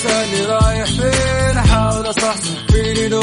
تسألني 0.00 0.46
رايح 0.46 0.84
فين 0.84 1.58
أحاول 1.58 2.10
أصحصح 2.10 2.66
فيني 2.72 3.08
لو 3.08 3.22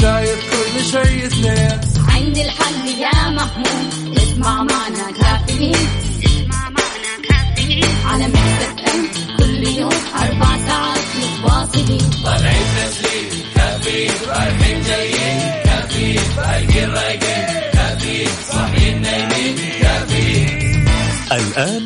شايف 0.00 0.38
كل 0.50 0.84
شيء 0.84 1.26
اثنين 1.26 1.80
عندي 2.08 2.42
الحل 2.42 2.88
يا 3.00 3.30
محمود 3.30 4.18
اسمع 4.18 4.62
معنا 4.62 5.10
كافيين 5.20 5.88
اسمع 6.24 6.70
معنا 6.70 7.12
كافيين 7.28 7.84
على 8.06 8.26
مكتب 8.26 9.36
كل 9.38 9.68
يوم 9.78 9.92
أربع 10.20 10.66
ساعات 10.66 10.98
متواصلين 11.16 12.10
طالعين 12.24 12.66
تسليم 12.76 13.42
كافيين 13.54 14.12
رايحين 14.28 14.82
جايين 14.82 15.62
كافيين 15.64 16.20
رايقين 16.38 16.90
رايقين 16.90 17.46
كافيين 17.72 18.28
صاحيين 18.52 19.02
نايمين 19.02 19.56
كافيين 19.82 20.86
الآن 21.32 21.85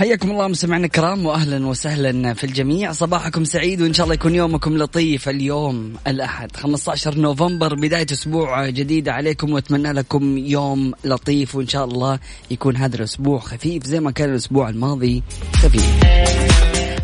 حياكم 0.00 0.30
الله 0.30 0.48
مستمعينا 0.48 0.86
الكرام 0.86 1.26
واهلا 1.26 1.66
وسهلا 1.66 2.34
في 2.34 2.44
الجميع. 2.44 2.92
صباحكم 2.92 3.44
سعيد 3.44 3.82
وإن 3.82 3.92
شاء 3.92 4.04
الله 4.04 4.14
يكون 4.14 4.34
يومكم 4.34 4.78
لطيف 4.78 5.28
اليوم 5.28 5.92
الأحد. 6.06 6.56
15 6.56 7.18
نوفمبر 7.18 7.74
بداية 7.74 8.06
أسبوع 8.12 8.68
جديده 8.68 9.12
عليكم 9.12 9.52
وأتمنى 9.52 9.92
لكم 9.92 10.38
يوم 10.38 10.92
لطيف 11.04 11.54
وإن 11.54 11.68
شاء 11.68 11.84
الله 11.84 12.18
يكون 12.50 12.76
هذا 12.76 12.96
الأسبوع 12.96 13.38
خفيف 13.38 13.86
زي 13.86 14.00
ما 14.00 14.10
كان 14.10 14.30
الأسبوع 14.30 14.68
الماضي 14.68 15.22
خفيف. 15.54 15.90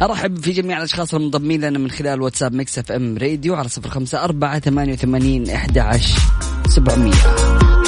أرحب 0.03 0.39
في 0.39 0.53
جميع 0.53 0.79
الأشخاص 0.79 1.15
المنضمين 1.15 1.61
لنا 1.61 1.79
من 1.79 1.91
خلال 1.91 2.23
واتساب 2.23 2.55
Mix 2.55 2.79
FM 2.79 3.19
Radio 3.19 3.55
على 3.55 3.69
054 3.69 4.61
88 4.61 5.51
11 5.51 6.21
700 6.69 7.86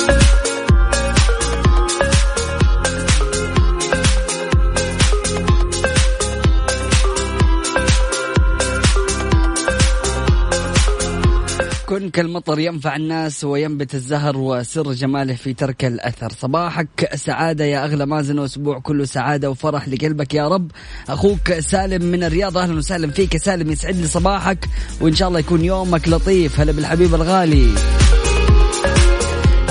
كن 11.99 12.11
كالمطر 12.11 12.59
ينفع 12.59 12.97
الناس 12.97 13.45
وينبت 13.45 13.95
الزهر 13.95 14.37
وسر 14.37 14.93
جماله 14.93 15.35
في 15.35 15.55
ترك 15.55 15.85
الأثر. 15.85 16.33
صباحك 16.33 17.15
سعادة 17.15 17.65
يا 17.65 17.85
أغلى 17.85 18.07
مازن 18.07 18.39
وأسبوع 18.39 18.79
كله 18.79 19.05
سعادة 19.05 19.51
وفرح 19.51 19.89
لقلبك 19.89 20.35
يا 20.35 20.49
رب. 20.49 20.71
أخوك 21.09 21.59
سالم 21.59 22.05
من 22.05 22.25
الرياض 22.25 22.59
أهلا 22.59 22.77
وسهلا 22.77 23.11
فيك. 23.11 23.37
سالم 23.37 23.71
يسعد 23.71 23.97
لي 23.97 24.07
صباحك 24.07 24.69
وإن 25.01 25.15
شاء 25.15 25.29
الله 25.29 25.41
يكون 25.41 25.65
يومك 25.65 26.09
لطيف. 26.09 26.61
هلا 26.61 26.73
بالحبيب 26.73 27.15
الغالي. 27.15 27.75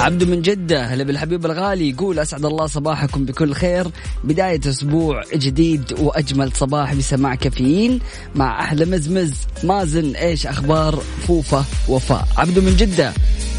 عبد 0.08 0.24
من 0.24 0.42
جدة 0.42 0.86
هلا 0.86 1.04
بالحبيب 1.04 1.46
الغالي. 1.46 1.90
يقول 1.90 2.20
أسعد 2.20 2.46
الله 2.46 2.68
صباحكم 2.68 3.26
بكل 3.26 3.54
خير. 3.54 3.88
بداية 4.24 4.60
أسبوع 4.66 5.24
جديد 5.36 5.94
وأجمل 6.00 6.52
صباح 6.52 6.94
بسماع 6.94 7.36
كافيين 7.36 8.00
مع 8.36 8.64
أحلى 8.64 8.86
مزمز. 8.86 9.32
مازن 9.64 10.16
إيش 10.16 10.48
أخبار 10.48 11.04
فوفة 11.28 11.66
وفاء. 11.88 12.28
عبد 12.38 12.60
من 12.60 12.76
جدة. 12.76 13.14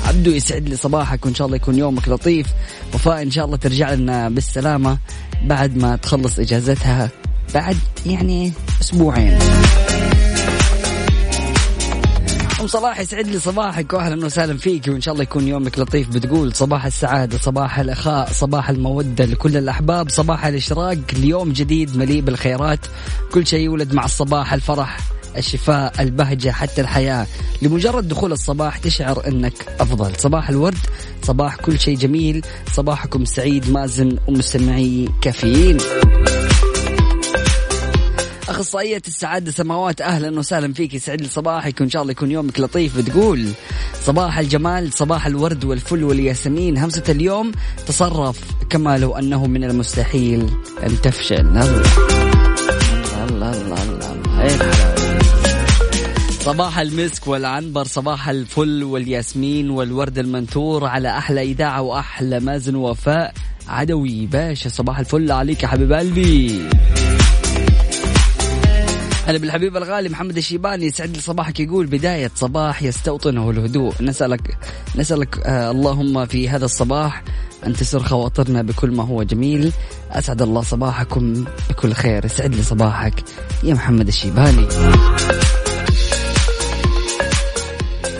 عبدو 0.06 0.31
يسعد 0.31 0.69
لي 0.69 0.76
صباحك 0.76 1.26
وإن 1.26 1.34
شاء 1.34 1.47
الله 1.47 1.56
يكون 1.56 1.78
يومك 1.78 2.08
لطيف. 2.08 2.47
وفاء 2.94 3.22
إن 3.22 3.31
شاء 3.31 3.44
الله 3.44 3.56
ترجع 3.56 3.92
لنا 3.92 4.28
بالسلامة 4.28 4.98
بعد 5.44 5.76
ما 5.76 5.97
تخلص 5.97 6.38
إجازتها 6.38 7.10
بعد 7.54 7.76
يعني 8.06 8.53
أسبوعين. 8.81 9.38
صلاح 12.69 13.01
يسعد 13.01 13.27
لي 13.27 13.41
صباحك 13.41 13.93
واهلا 13.93 14.27
وسهلا 14.27 14.56
فيك 14.56 14.89
وإن 14.89 15.01
شاء 15.01 15.12
الله 15.12 15.23
يكون 15.23 15.49
يومك 15.49 15.79
لطيف. 15.79 16.09
بتقول 16.09 16.55
صباح 16.55 16.87
السعادة 16.87 17.39
صباح 17.39 17.79
الأخاء 17.79 18.33
صباح 18.33 18.71
المودة 18.71 19.25
لكل 19.25 19.56
الأحباب 19.56 20.11
صباح 20.11 20.47
الإشراق. 20.47 20.99
ليوم 21.12 21.53
جديد 21.53 21.97
مليء 21.97 22.21
بالخيرات. 22.21 22.81
كل 23.33 23.47
شيء 23.47 23.61
يولد 23.61 23.93
مع 23.93 24.05
الصباح 24.05 24.53
الفرح 24.53 24.99
الشفاء 25.37 26.03
البهجة 26.03 26.51
حتى 26.51 26.81
الحياة. 26.81 27.27
لمجرد 27.62 28.09
دخول 28.09 28.33
الصباح 28.33 28.79
تشعر 28.79 29.29
أنك 29.29 29.55
أفضل. 29.81 30.17
صباح 30.17 30.49
الورد 30.49 30.79
صباح 31.23 31.56
كل 31.56 31.81
شيء 31.81 31.97
جميل. 31.97 32.45
صباحكم 32.73 33.25
سعيد 33.25 33.71
مازن 33.71 34.19
ومستمعي 34.29 35.09
كافيين. 35.23 35.79
أخصائية 38.48 39.03
السعادة 39.09 39.50
سماوات 39.50 40.00
أهلا 40.00 40.38
وسهلا 40.38 40.72
فيك. 40.72 40.94
يسعد 40.94 41.20
لي 41.20 41.28
صباحك 41.28 41.81
وإن 41.81 41.91
شاء 41.91 42.03
الله 42.03 42.12
يكون 42.12 42.31
يومك 42.31 42.60
لطيف. 42.60 42.98
بتقول 42.98 43.48
صباح 44.03 44.38
الجمال 44.38 44.92
صباح 44.92 45.26
الورد 45.26 45.64
والفل 45.64 46.04
والياسمين. 46.04 46.78
همسة 46.78 47.03
اليوم 47.08 47.53
تصرف 47.87 48.41
كما 48.70 48.98
لو 48.98 49.16
أنه 49.16 49.47
من 49.47 49.64
المستحيل 49.64 50.50
أن 50.82 51.00
تفشل. 51.00 51.34
الله 51.34 51.82
الله 53.31 53.53
الله 53.53 53.82
الله. 53.82 54.42
إيه. 54.42 54.58
صباح 56.41 56.78
المسك 56.78 57.26
والعنبر 57.26 57.84
صباح 57.84 58.28
الفل 58.28 58.84
والياسمين 58.84 59.70
والورد 59.70 60.19
المنثور. 60.19 60.87
على 60.87 61.08
أحلى 61.19 61.42
إذاعة 61.42 61.82
وأحلى 61.82 62.41
مازن 62.41 62.75
وفاء 62.75 63.34
عدوي. 63.69 64.26
باشا 64.26 64.69
صباح 64.69 64.98
الفل. 64.98 65.32
عليك 65.32 65.62
يا 65.62 65.69
حبيب 65.69 65.92
قلبي. 65.92 66.69
هلا 69.28 69.39
بالحبيب 69.39 69.77
الغالي 69.77 70.09
محمد 70.09 70.37
الشيباني 70.37 70.87
يسعد 70.87 71.11
لي 71.11 71.21
صباحك 71.21 71.61
يقول 71.61 71.87
بداية 71.87 72.31
صباح 72.34 72.83
يستوطنه 72.83 73.50
الهدوء. 73.50 73.94
نسألك 74.00 74.59
نسألك 74.97 75.39
آه 75.47 75.71
اللهم 75.71 76.27
في 76.27 76.49
هذا 76.49 76.65
الصباح 76.65 77.22
أن 77.67 77.72
تسر 77.72 78.03
خواطرنا 78.03 78.62
بكل 78.62 78.91
ما 78.91 79.05
هو 79.05 79.22
جميل. 79.22 79.72
أسعد 80.11 80.43
الله 80.43 80.62
صباحكم 80.62 81.44
بكل 81.71 81.93
خير. 81.93 82.25
يسعد 82.25 82.55
لي 82.55 82.62
صباحك 82.62 83.25
يا 83.62 83.75
محمد 83.75 84.09
الشيباني. 84.09 84.67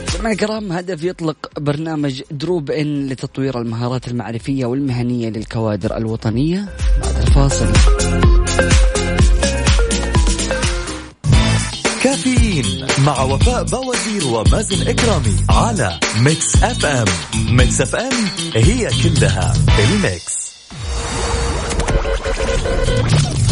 سمعنا 0.09 0.33
الكرام 0.33 0.73
هدف 0.73 1.05
يطلق 1.05 1.37
برنامج 1.59 2.23
دروب 2.31 2.71
إن 2.71 3.07
لتطوير 3.07 3.61
المهارات 3.61 4.09
المعرفية 4.09 4.67
والمهنية 4.67 5.29
للكوادر 5.29 5.97
الوطنية. 5.97 6.69
بعد 7.03 7.17
الفاصل. 7.27 7.73
كافيين 12.63 12.87
مع 13.07 13.23
وفاء 13.23 13.65
بوازير 13.65 14.27
ومازن 14.27 14.89
إكرامي 14.89 15.37
على 15.51 16.01
Mix 16.21 16.63
FM. 16.63 17.05
Mix 17.51 17.81
FM 17.81 18.29
هي 18.55 18.91
كلها 19.03 19.55
ال 19.79 19.93
mix. 19.93 20.49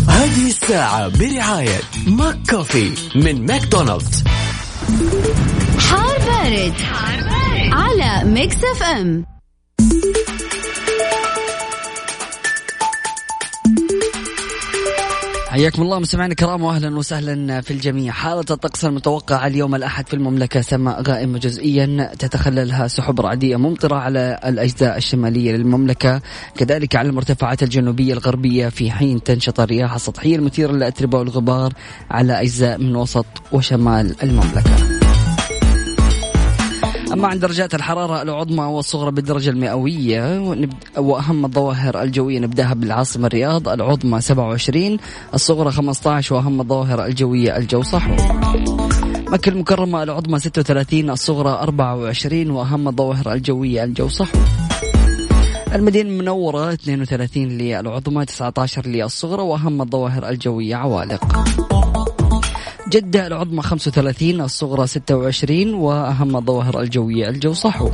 هذه 0.08 0.46
الساعة 0.46 1.08
برعاية 1.08 1.80
McCoffee 2.06 2.94
من 3.14 3.46
ماكدونالدز. 3.46 4.24
حار 5.78 6.18
بارد, 6.18 6.72
حار 6.72 7.20
بارد. 7.20 7.72
على 7.72 8.24
Mix 8.24 8.56
FM. 8.56 9.35
حياكم 15.56 15.82
الله 15.82 15.98
مستمعينا 15.98 16.32
الكرام 16.32 16.62
واهلا 16.62 16.98
وسهلا 16.98 17.60
في 17.60 17.70
الجميع. 17.70 18.12
حالة 18.12 18.44
الطقس 18.50 18.84
المتوقعة 18.84 19.46
اليوم 19.46 19.74
الأحد 19.74 20.08
في 20.08 20.14
المملكة 20.14 20.60
سماء 20.60 21.02
غائمة 21.02 21.38
جزئيا 21.38 22.10
تتخللها 22.18 22.88
سحب 22.88 23.20
رعدية 23.20 23.56
ممطرة 23.56 23.96
على 23.96 24.40
الأجزاء 24.44 24.96
الشمالية 24.96 25.52
للمملكة. 25.52 26.20
كذلك 26.56 26.96
على 26.96 27.08
المرتفعات 27.08 27.62
الجنوبية 27.62 28.12
الغربية 28.12 28.68
في 28.68 28.90
حين 28.90 29.22
تنشط 29.22 29.60
الرياح 29.60 29.94
السطحية 29.94 30.36
المثيرة 30.36 30.72
للأتربة 30.72 31.18
والغبار 31.18 31.72
على 32.10 32.40
أجزاء 32.42 32.78
من 32.78 32.96
وسط 32.96 33.26
وشمال 33.52 34.16
المملكة. 34.22 34.95
أما 37.12 37.28
عن 37.28 37.38
درجات 37.38 37.74
الحرارة 37.74 38.22
العظمى 38.22 38.64
والصغرى 38.64 39.10
بالدرجة 39.10 39.50
المئوية 39.50 40.40
وأهم 40.96 41.44
الظواهر 41.44 42.02
الجوية 42.02 42.38
نبدأها 42.38 42.74
بالعاصمة 42.74 43.26
الرياض 43.26 43.68
العظمى 43.68 44.20
27 44.20 44.96
الصغرى 45.34 45.70
15 45.70 46.34
وأهم 46.34 46.60
الظواهر 46.60 47.04
الجوية 47.04 47.56
الجو 47.56 47.82
صحو 47.82 48.16
مكة 49.28 49.48
المكرمة 49.48 50.02
العظمى 50.02 50.38
36 50.38 51.10
الصغرى 51.10 51.50
24 51.50 52.50
وأهم 52.50 52.88
الظواهر 52.88 53.32
الجوية 53.32 53.84
الجو 53.84 54.08
صحو 54.08 54.38
المدينة 55.74 56.10
المنورة 56.10 56.72
32 56.72 57.48
للعظمى 57.48 58.24
19 58.24 58.86
للصغرى 58.86 59.42
وأهم 59.42 59.82
الظواهر 59.82 60.28
الجوية 60.28 60.76
عوالق. 60.76 61.46
جدة 62.88 63.26
العظمى 63.26 63.62
35 63.62 64.40
الصغرى 64.40 64.86
26 64.86 65.74
وأهم 65.74 66.36
الظواهر 66.36 66.80
الجوية 66.80 67.28
الجو 67.28 67.52
صحو. 67.52 67.90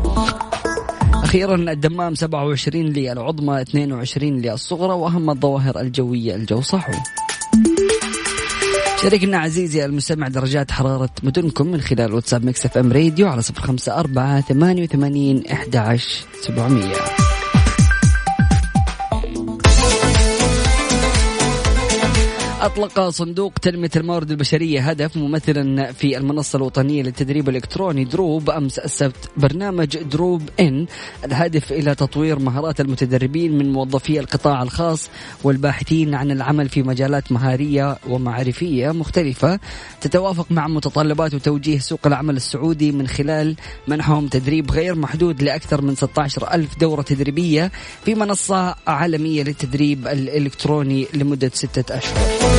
أخيرا 1.15 1.55
الدمام 1.55 2.15
27 2.15 2.85
للعظمى 2.85 3.61
22 3.63 4.41
للصغرى 4.41 4.93
وأهم 4.95 5.31
الظواهر 5.31 5.81
الجوية 5.81 6.35
الجو 6.35 6.61
صحو. 6.61 6.93
شاركنا 9.03 9.39
عزيزي 9.39 9.85
المستمع 9.85 10.29
درجات 10.29 10.71
حرارة 10.71 11.11
مدنكم 11.23 11.67
من 11.67 11.81
خلال 11.81 12.15
واتساب 12.15 12.45
Mix 12.45 12.67
FM 12.67 12.93
Radio 12.93 13.29
على 13.29 13.43
صفر 13.43 13.61
خمسة 13.61 13.99
أربعة 13.99 14.41
ثمانية 14.41 14.83
وثمانين 14.83 15.47
أحد 15.47 15.77
عشر 15.77 16.25
سبعمية. 16.43 16.95
أطلق 22.63 23.09
صندوق 23.09 23.53
تنمية 23.53 23.91
الموارد 23.97 24.31
البشرية 24.31 24.81
هدف 24.81 25.17
ممثلا 25.17 25.93
في 25.93 26.17
المنصة 26.17 26.57
الوطنية 26.57 27.03
للتدريب 27.03 27.49
الإلكتروني 27.49 28.05
دروب 28.05 28.51
أمس 28.51 28.79
السبت. 28.79 29.31
برنامج 29.37 29.97
دروب 29.99 30.43
إن 30.61 30.87
الهادف 31.25 31.73
إلى 31.73 31.95
تطوير 31.95 32.39
مهارات 32.39 32.81
المتدربين 32.81 33.59
من 33.59 33.73
موظفي 33.73 34.21
القطاع 34.21 34.63
الخاص 34.63 35.09
والباحثين 35.45 36.15
عن 36.15 36.31
العمل 36.31 36.69
في 36.69 36.83
مجالات 36.83 37.33
مهارية 37.33 37.99
ومعرفية 38.09 38.91
مختلفة. 38.91 39.61
تتوافق 40.01 40.47
مع 40.51 40.69
متطلبات 40.69 41.35
وتوجيه 41.35 41.79
سوق 41.79 42.07
العمل 42.07 42.37
السعودي 42.37 42.93
من 42.93 43.07
خلال 43.07 43.57
منحهم 43.89 44.29
تدريب 44.29 44.71
غير 44.71 44.95
محدود 44.95 45.43
لأكثر 45.43 45.83
من 45.83 45.95
16 45.95 46.55
ألف 46.55 46.79
دورة 46.79 47.03
تدريبية 47.03 47.71
في 48.05 48.15
منصة 48.15 48.75
عالمية 48.87 49.43
للتدريب 49.43 50.07
الإلكتروني 50.07 51.07
لمدة 51.15 51.51
ستة 51.55 51.99
أشهر. 51.99 52.52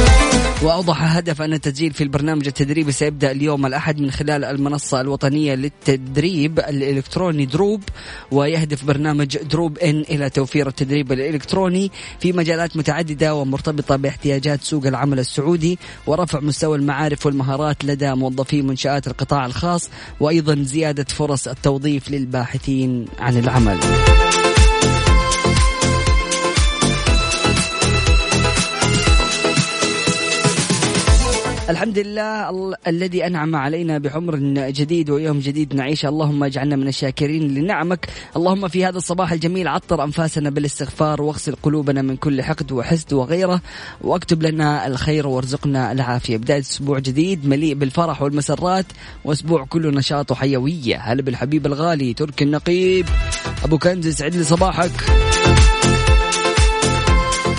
وأوضح 0.63 1.15
هدف 1.17 1.41
أن 1.41 1.53
التسجيل 1.53 1.93
في 1.93 2.03
البرنامج 2.03 2.47
التدريبي 2.47 2.91
سيبدأ 2.91 3.31
اليوم 3.31 3.65
الأحد 3.65 3.99
من 4.01 4.11
خلال 4.11 4.43
المنصة 4.45 5.01
الوطنية 5.01 5.55
للتدريب 5.55 6.59
الإلكتروني 6.59 7.45
دروب 7.45 7.83
ويهدف 8.31 8.85
برنامج 8.85 9.37
دروب 9.37 9.77
إن 9.77 10.01
إلى 10.09 10.29
توفير 10.29 10.67
التدريب 10.67 11.11
الإلكتروني 11.11 11.91
في 12.19 12.33
مجالات 12.33 12.77
متعددة 12.77 13.35
ومرتبطة 13.35 13.95
باحتياجات 13.95 14.63
سوق 14.63 14.85
العمل 14.85 15.19
السعودي 15.19 15.79
ورفع 16.07 16.39
مستوى 16.39 16.77
المعارف 16.77 17.25
والمهارات 17.25 17.85
لدى 17.85 18.13
موظفي 18.13 18.61
منشآت 18.61 19.07
القطاع 19.07 19.45
الخاص 19.45 19.89
وأيضا 20.19 20.55
زيادة 20.61 21.03
فرص 21.03 21.47
التوظيف 21.47 22.11
للباحثين 22.11 23.05
عن 23.19 23.37
العمل. 23.37 23.79
الحمد 31.73 31.99
لله 31.99 32.73
الذي 32.87 33.27
أنعم 33.27 33.55
علينا 33.55 33.97
بعمر 33.97 34.35
جديد 34.69 35.09
ويوم 35.09 35.39
جديد 35.39 35.75
نعيش 35.75 36.05
اللهم 36.05 36.43
اجعلنا 36.43 36.75
من 36.75 36.87
الشاكرين 36.87 37.55
لنعمك. 37.55 38.07
اللهم 38.35 38.67
في 38.67 38.85
هذا 38.85 38.97
الصباح 38.97 39.31
الجميل 39.31 39.67
عطر 39.67 40.03
أنفاسنا 40.03 40.49
بالاستغفار 40.49 41.21
واغسل 41.21 41.55
قلوبنا 41.63 42.01
من 42.01 42.15
كل 42.15 42.41
حقد 42.41 42.71
وحسد 42.71 43.13
وغيرة 43.13 43.61
واكتب 44.01 44.43
لنا 44.43 44.87
الخير 44.87 45.27
وارزقنا 45.27 45.91
العافية. 45.91 46.37
بداية 46.37 46.59
أسبوع 46.59 46.99
جديد 46.99 47.47
مليء 47.47 47.73
بالفرح 47.73 48.21
والمسرات 48.21 48.85
وأسبوع 49.25 49.65
كله 49.65 49.89
نشاط 49.89 50.31
وحيوية. 50.31 50.97
هلا 50.97 51.21
بالحبيب 51.21 51.65
الغالي 51.65 52.13
تركي 52.13 52.43
النقيب. 52.43 53.05
أبو 53.63 53.77
كنز 53.77 54.07
يسعد 54.07 54.35
لي 54.35 54.43
صباحك. 54.43 54.91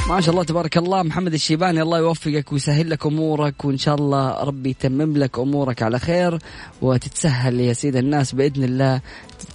ما 0.08 0.20
شاء 0.20 0.30
الله 0.30 0.44
تبارك 0.44 0.76
الله 0.76 1.02
محمد 1.02 1.34
الشيباني 1.34 1.82
الله 1.82 1.98
يوفقك 1.98 2.52
ويسهل 2.52 2.90
لك 2.90 3.06
أمورك 3.06 3.64
وإن 3.64 3.78
شاء 3.78 3.94
الله 3.94 4.44
ربي 4.44 4.70
يتمم 4.70 5.16
لك 5.16 5.38
أمورك 5.38 5.82
على 5.82 5.98
خير 5.98 6.38
وتتسهل 6.82 7.60
يا 7.60 7.72
سيد 7.72 7.96
الناس 7.96 8.32
بإذن 8.32 8.64
الله. 8.64 9.00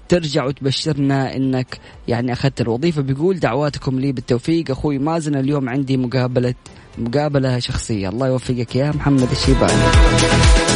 ترجع 0.10 0.46
وتبشرنا 0.46 1.36
إنك 1.36 1.80
يعني 2.08 2.34
أخذت 2.34 2.62
الوظيفة. 2.62 3.02
بيقول 3.02 3.40
دعواتكم 3.40 4.00
لي 4.00 4.12
بالتوفيق. 4.12 4.72
أخوي 4.72 4.98
مازن 4.98 5.36
اليوم 5.36 5.70
عندي 5.70 5.98
مقابله 5.98 6.54
مقابلة 6.98 7.60
شخصية. 7.60 8.10
الله 8.10 8.28
يوفقك 8.28 8.76
يا 8.76 8.92
محمد 8.92 9.32
الشيباني. 9.32 10.69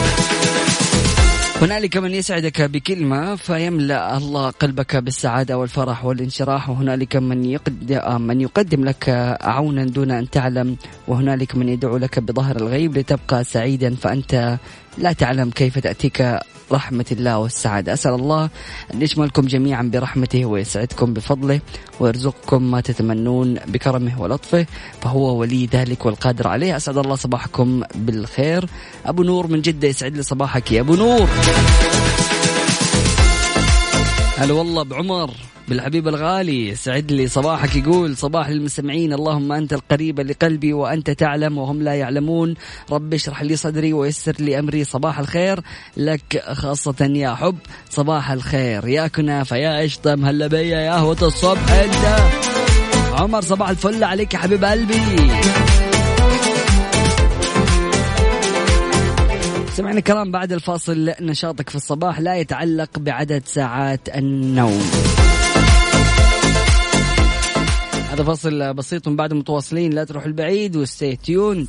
هنالك 1.63 1.97
من 1.97 2.11
يسعدك 2.11 2.61
بكلمة 2.61 3.35
فيملأ 3.35 4.17
الله 4.17 4.49
قلبك 4.49 4.95
بالسعادة 4.95 5.57
والفرح 5.57 6.05
والانشراح 6.05 6.69
وهنالك 6.69 7.15
من 7.15 7.45
يقدم, 7.45 8.21
من 8.21 8.41
يقدم 8.41 8.83
لك 8.85 9.09
عونا 9.41 9.83
دون 9.85 10.11
أن 10.11 10.29
تعلم 10.29 10.75
وهنالك 11.07 11.55
من 11.55 11.69
يدعو 11.69 11.97
لك 11.97 12.19
بظهر 12.19 12.55
الغيب 12.55 12.97
لتبقى 12.97 13.43
سعيدا 13.43 13.95
فأنت 13.95 14.57
لا 14.97 15.13
تعلم 15.13 15.49
كيف 15.49 15.79
تأتيك 15.79 16.39
رحمة 16.71 17.05
الله 17.11 17.37
والسعادة. 17.37 17.93
أسأل 17.93 18.13
الله 18.13 18.49
أن 18.93 19.01
يشملكم 19.01 19.41
جميعا 19.41 19.83
برحمته 19.93 20.45
ويسعدكم 20.45 21.13
بفضله 21.13 21.59
ويرزقكم 21.99 22.71
ما 22.71 22.81
تتمنون 22.81 23.53
بكرمه 23.53 24.21
ولطفه 24.21 24.65
فهو 25.01 25.37
ولي 25.37 25.65
ذلك 25.65 26.05
والقادر 26.05 26.47
عليه. 26.47 26.77
أسعد 26.77 26.97
الله 26.97 27.15
صباحكم 27.15 27.83
بالخير. 27.95 28.65
أبو 29.05 29.23
نور 29.23 29.47
من 29.47 29.61
جدة 29.61 29.87
يسعد 29.87 30.15
لي 30.17 30.23
صباحك 30.23 30.71
يا 30.71 30.81
أبو 30.81 30.95
نور. 30.95 31.29
هلا 34.37 34.53
والله 34.53 34.83
بعمر. 34.83 35.31
بالحبيب 35.67 36.07
الغالي 36.07 36.75
سعد 36.75 37.11
لي 37.11 37.27
صباحك 37.27 37.75
يقول 37.75 38.17
صباح 38.17 38.49
للمستمعين 38.49 39.13
اللهم 39.13 39.51
أنت 39.51 39.73
القريب 39.73 40.19
لقلبي 40.19 40.73
وأنت 40.73 41.09
تعلم 41.09 41.57
وهم 41.57 41.81
لا 41.81 41.93
يعلمون. 41.93 42.55
رب 42.91 43.13
اشرح 43.13 43.41
لي 43.41 43.55
صدري 43.55 43.93
ويسر 43.93 44.35
لي 44.39 44.59
أمري 44.59 44.83
صباح 44.83 45.19
الخير 45.19 45.59
لك 45.97 46.43
خاصة 46.53 47.05
يا 47.15 47.35
حب 47.35 47.57
صباح 47.89 48.31
الخير. 48.31 48.87
يا 48.87 49.07
كنافة 49.07 49.55
يا 49.55 49.85
اشطم 49.85 50.25
هلا 50.25 50.47
بيا 50.47 50.79
يا 50.79 50.97
هوة 50.97 51.17
الصبح 51.21 51.71
أنت. 51.71 52.19
عمر 53.13 53.41
صباح 53.41 53.69
الفل 53.69 54.03
عليك 54.03 54.33
يا 54.33 54.39
حبيب 54.39 54.63
قلبي. 54.63 55.01
سمعنا 59.73 59.99
كلام 59.99 60.31
بعد 60.31 60.51
الفاصل 60.51 61.13
نشاطك 61.21 61.69
في 61.69 61.75
الصباح 61.75 62.19
لا 62.19 62.35
يتعلق 62.35 62.99
بعدد 62.99 63.43
ساعات 63.45 64.09
النوم. 64.09 64.83
هذا 68.13 68.23
فاصل 68.23 68.73
بسيط 68.73 69.07
من 69.07 69.15
بعد 69.15 69.33
متواصلين. 69.33 69.93
لا 69.93 70.03
تروح 70.03 70.25
البعيد 70.25 70.75
و 70.75 70.83
stay 70.83 71.15
tuned 71.15 71.67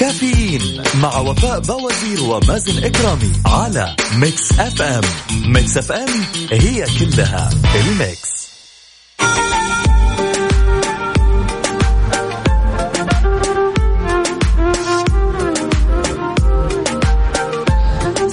كافيين 0.00 0.82
مع 1.02 1.18
وفاء 1.18 1.60
بوازير 1.60 2.22
ومازن 2.22 2.84
إكرامي 2.84 3.32
على 3.46 3.96
Mix 4.16 4.52
FM 4.60 5.02
Mix 5.46 5.78
FM 5.78 6.08
هي 6.52 6.86
كلها 6.98 7.50
ال 7.74 7.89
mix. 7.89 8.48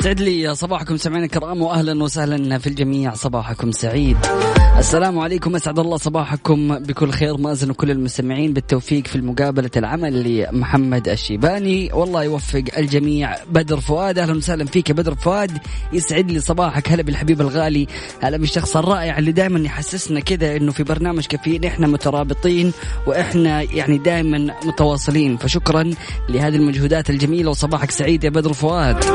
سعد 0.04 0.20
لي 0.20 0.56
صباحكم 0.56 0.98
سمعنا 0.98 1.26
الكرام 1.26 1.62
واهلا 1.62 2.04
وسهلا 2.04 2.58
في 2.58 2.68
الجميع. 2.68 3.14
صباحكم 3.14 3.72
سعيد. 3.72 4.18
السلام 4.78 5.20
عليكم. 5.20 5.56
أسعد 5.56 5.80
الله 5.80 5.98
صباحكم 5.98 6.80
بكل 6.80 7.12
خير. 7.12 7.38
مازن 7.38 7.70
وكل 7.70 7.92
المستمعين 7.92 8.54
بالتوفيق 8.54 9.08
في 9.08 9.16
المقابله 9.16 9.70
العمل 9.78 10.24
لمحمد 10.24 11.08
الشيباني. 11.08 11.94
والله 11.94 12.24
يوفق 12.24 12.64
الجميع. 12.78 13.36
بدر 13.52 13.80
فؤاد 13.80 14.20
أهلا 14.20 14.34
وسهلا 14.34 14.66
فيك 14.66 14.90
يا 14.90 14.94
بدر 14.94 15.16
فؤاد. 15.16 15.52
يسعد 15.94 16.32
لي 16.32 16.40
صباحك. 16.40 16.92
هلا 16.92 17.04
بالحبيب 17.04 17.42
الغالي. 17.42 17.88
هلا 18.22 18.38
بالشخص 18.38 18.78
الرائع 18.78 19.18
اللي 19.18 19.32
دائما 19.32 19.60
يحسسنا 19.60 20.20
كذا 20.20 20.56
إنه 20.56 20.72
في 20.72 20.84
برنامج 20.84 21.26
كافيين 21.26 21.66
إحنا 21.66 21.88
مترابطين 21.88 22.74
وإحنا 23.08 23.62
يعني 23.62 23.98
دائما 23.98 24.54
متواصلين. 24.66 25.38
فشكرا 25.38 25.92
لهذه 26.30 26.56
المجهودات 26.56 27.10
الجميلة. 27.10 27.50
وصباحك 27.50 27.92
سعيد 27.92 28.24
يا 28.24 28.30
بدر 28.30 28.54
فؤاد. 28.54 29.06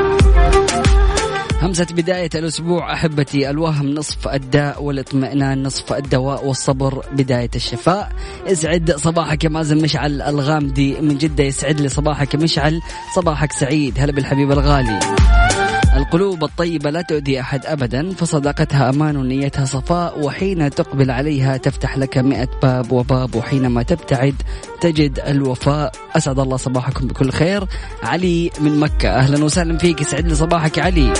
همسة 1.60 1.86
بداية 1.90 2.30
الأسبوع 2.34 2.92
أحبتي 2.92 3.50
الوهم 3.50 3.94
نصف 3.94 4.28
الداء 4.28 4.82
والاطمئنان 4.82 5.62
نصف 5.62 5.92
الدواء 5.92 6.46
والصبر 6.46 7.04
بداية 7.12 7.50
الشفاء. 7.56 8.12
يسعد 8.46 8.92
صباحك 8.96 9.44
يا 9.44 9.48
مازن 9.48 9.82
مشعل 9.82 10.22
الغامدي. 10.22 11.00
من 11.00 11.18
جدة 11.18 11.44
يسعد 11.44 11.80
لي 11.80 11.88
صباحك 11.88 12.36
مشعل. 12.36 12.80
صباحك 13.16 13.52
سعيد. 13.52 13.98
هلا 13.98 14.12
بالحبيب 14.12 14.52
الغالي. 14.52 14.98
القلوب 15.96 16.44
الطيبة 16.44 16.90
لا 16.90 17.02
تؤذي 17.02 17.40
أحد 17.40 17.66
أبدا. 17.66 18.10
فصداقتها 18.10 18.90
أمان 18.90 19.16
ونيتها 19.16 19.64
صفاء. 19.64 20.24
وحين 20.24 20.70
تقبل 20.70 21.10
عليها 21.10 21.56
تفتح 21.56 21.98
لك 21.98 22.18
مئة 22.18 22.48
باب 22.62 22.92
وباب. 22.92 23.34
وحينما 23.34 23.82
تبتعد 23.82 24.34
تجد 24.80 25.20
الوفاء. 25.26 25.92
أسعد 26.16 26.38
الله 26.38 26.56
صباحكم 26.56 27.06
بكل 27.06 27.30
خير. 27.30 27.64
علي 28.02 28.50
من 28.60 28.80
مكة. 28.80 29.08
أهلا 29.08 29.44
وسهلا 29.44 29.78
فيك. 29.78 30.00
يسعد 30.00 30.28
لي 30.28 30.34
صباحك 30.34 30.78
علي. 30.78 31.12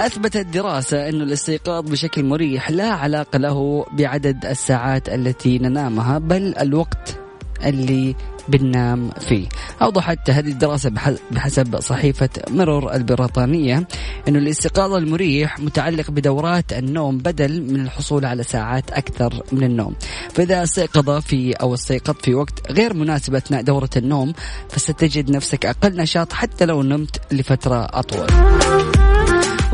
أثبتت 0.00 0.46
دراسة 0.46 1.08
أن 1.08 1.22
الاستيقاظ 1.22 1.90
بشكل 1.90 2.24
مريح 2.24 2.70
لا 2.70 2.90
علاقة 2.90 3.38
له 3.38 3.86
بعدد 3.92 4.46
الساعات 4.46 5.08
التي 5.08 5.58
ننامها 5.58 6.18
بل 6.18 6.54
الوقت 6.60 7.18
اللي 7.64 8.16
بننام 8.48 9.10
فيه. 9.10 9.48
أوضحت 9.82 10.30
هذه 10.30 10.48
الدراسة 10.48 10.90
بحسب 11.30 11.80
صحيفة 11.80 12.28
ميرور 12.50 12.94
البريطانية 12.94 13.88
أن 14.28 14.36
الاستيقاظ 14.36 14.92
المريح 14.92 15.58
متعلق 15.58 16.10
بدورات 16.10 16.72
النوم 16.72 17.18
بدل 17.18 17.62
من 17.62 17.80
الحصول 17.80 18.24
على 18.24 18.42
ساعات 18.42 18.90
أكثر 18.90 19.42
من 19.52 19.62
النوم. 19.62 19.94
فإذا 20.32 20.62
استيقظ 20.62 21.10
في 21.20 21.52
أو 21.52 21.74
استيقظت 21.74 22.24
في 22.24 22.34
وقت 22.34 22.72
غير 22.72 22.94
مناسب 22.94 23.34
أثناء 23.34 23.62
دورة 23.62 23.90
النوم 23.96 24.32
فستجد 24.68 25.30
نفسك 25.30 25.66
أقل 25.66 25.96
نشاط 25.96 26.32
حتى 26.32 26.64
لو 26.64 26.82
نمت 26.82 27.32
لفترة 27.32 27.86
أطول. 27.90 28.26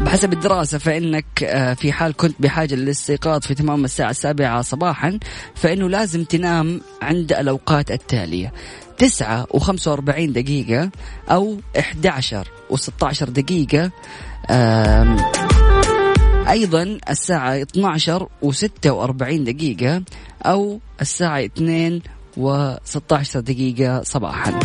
بحسب 0.07 0.33
الدراسة 0.33 0.79
فإنك 0.79 1.45
آه، 1.45 1.75
في 1.75 1.93
حال 1.93 2.17
كنت 2.17 2.35
بحاجة 2.41 2.75
للاستيقاظ 2.75 3.41
في 3.41 3.55
تمام 3.55 3.85
الساعة 3.85 4.11
السابعة 4.11 4.63
صباحا 4.63 5.19
فإنه 5.55 5.89
لازم 5.89 6.25
تنام 6.25 6.81
عند 7.03 7.33
الأوقات 7.33 7.91
التالية. 7.91 8.53
تسعة 8.99 9.47
وخمسة 9.51 9.91
وأربعين 9.91 10.33
دقيقة 10.33 10.91
أو 11.31 11.57
إحدى 11.79 12.09
عشر 12.09 12.49
وستة 12.71 13.07
عشر 13.07 13.29
دقيقة 13.29 13.91
أيضا 16.49 16.99
الساعة 17.11 17.63
12 17.63 18.29
و46 18.45 19.25
دقيقة 19.33 20.03
أو 20.43 20.81
الساعة 21.01 21.45
2 21.45 22.01
و16 22.37 23.39
دقيقة 23.39 24.03
صباحا. 24.03 24.59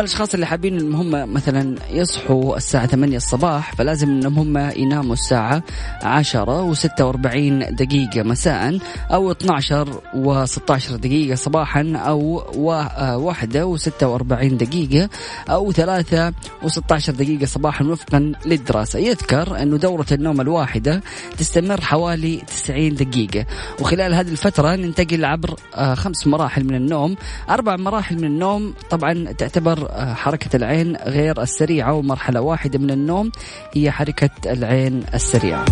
الأشخاص 0.00 0.34
اللي 0.34 0.46
حابين 0.46 0.78
إنهم 0.78 1.14
هم 1.14 1.32
مثلا 1.32 1.74
يصحوا 1.90 2.56
الساعة 2.56 2.86
8 2.86 3.16
الصباح 3.16 3.74
فلازم 3.74 4.08
إنهم 4.08 4.38
هم 4.38 4.72
يناموا 4.76 5.12
الساعة 5.12 5.62
10 6.02 6.72
و46 6.74 7.72
دقيقة 7.72 8.22
مساء 8.22 8.78
أو 9.12 9.30
12 9.30 10.00
و16 10.14 10.92
دقيقة 10.92 11.34
صباحا 11.34 11.92
أو 11.96 12.42
1 12.54 13.78
و46 13.78 14.54
دقيقة 14.54 15.08
أو 15.50 15.72
3 15.72 16.32
و16 16.62 17.10
دقيقة 17.10 17.46
صباحا 17.46 17.84
وفقا 17.84 18.32
للدراسة. 18.46 18.98
يذكر 18.98 19.62
إنه 19.62 19.76
دورة 19.76 20.06
النوم 20.12 20.40
الواحدة 20.40 21.02
تستمر 21.38 21.80
حوالي 21.80 22.36
90 22.36 22.94
دقيقة. 22.94 23.46
وخلال 23.80 24.14
هذه 24.14 24.30
الفترة 24.30 24.76
ننتقل 24.76 25.24
عبر 25.24 25.54
آه، 25.74 25.94
خمس 25.94 26.26
مراحل 26.26 26.64
من 26.64 26.74
النوم. 26.74 27.16
أربع 27.50 27.76
مراحل 27.76 28.16
من 28.16 28.24
النوم 28.24 28.74
طبعا 28.90 29.32
تعتبر 29.32 29.89
آه، 29.89 29.89
حركة 30.14 30.56
العين 30.56 30.96
غير 30.96 31.42
السريعة 31.42 31.92
ومرحلة 31.92 32.40
واحدة 32.40 32.78
من 32.78 32.90
النوم 32.90 33.32
هي 33.74 33.90
حركة 33.90 34.30
العين 34.46 35.04
السريعة. 35.14 35.64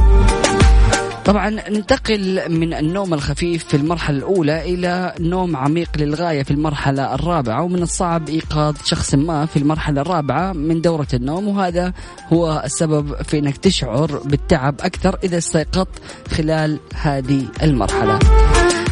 طبعا 1.25 1.50
ننتقل 1.50 2.52
من 2.52 2.75
النوم 2.75 3.14
الخفيف 3.14 3.64
في 3.64 3.76
المرحلة 3.76 4.18
الأولى 4.18 4.75
إلى 4.75 5.14
نوم 5.20 5.56
عميق 5.56 5.88
للغاية 5.98 6.42
في 6.42 6.50
المرحلة 6.50 7.14
الرابعة 7.14 7.62
ومن 7.62 7.82
الصعب 7.82 8.28
إيقاظ 8.28 8.76
شخص 8.84 9.14
ما 9.14 9.46
في 9.46 9.56
المرحلة 9.56 10.00
الرابعة 10.00 10.52
من 10.52 10.80
دورة 10.80 11.06
النوم 11.14 11.48
وهذا 11.48 11.92
هو 12.32 12.62
السبب 12.64 13.22
في 13.22 13.38
أنك 13.38 13.56
تشعر 13.56 14.20
بالتعب 14.25 14.75
أكثر 14.80 15.18
إذا 15.25 15.38
استيقظت 15.38 15.88
خلال 16.30 16.78
هذه 16.94 17.44
المرحلة. 17.62 18.18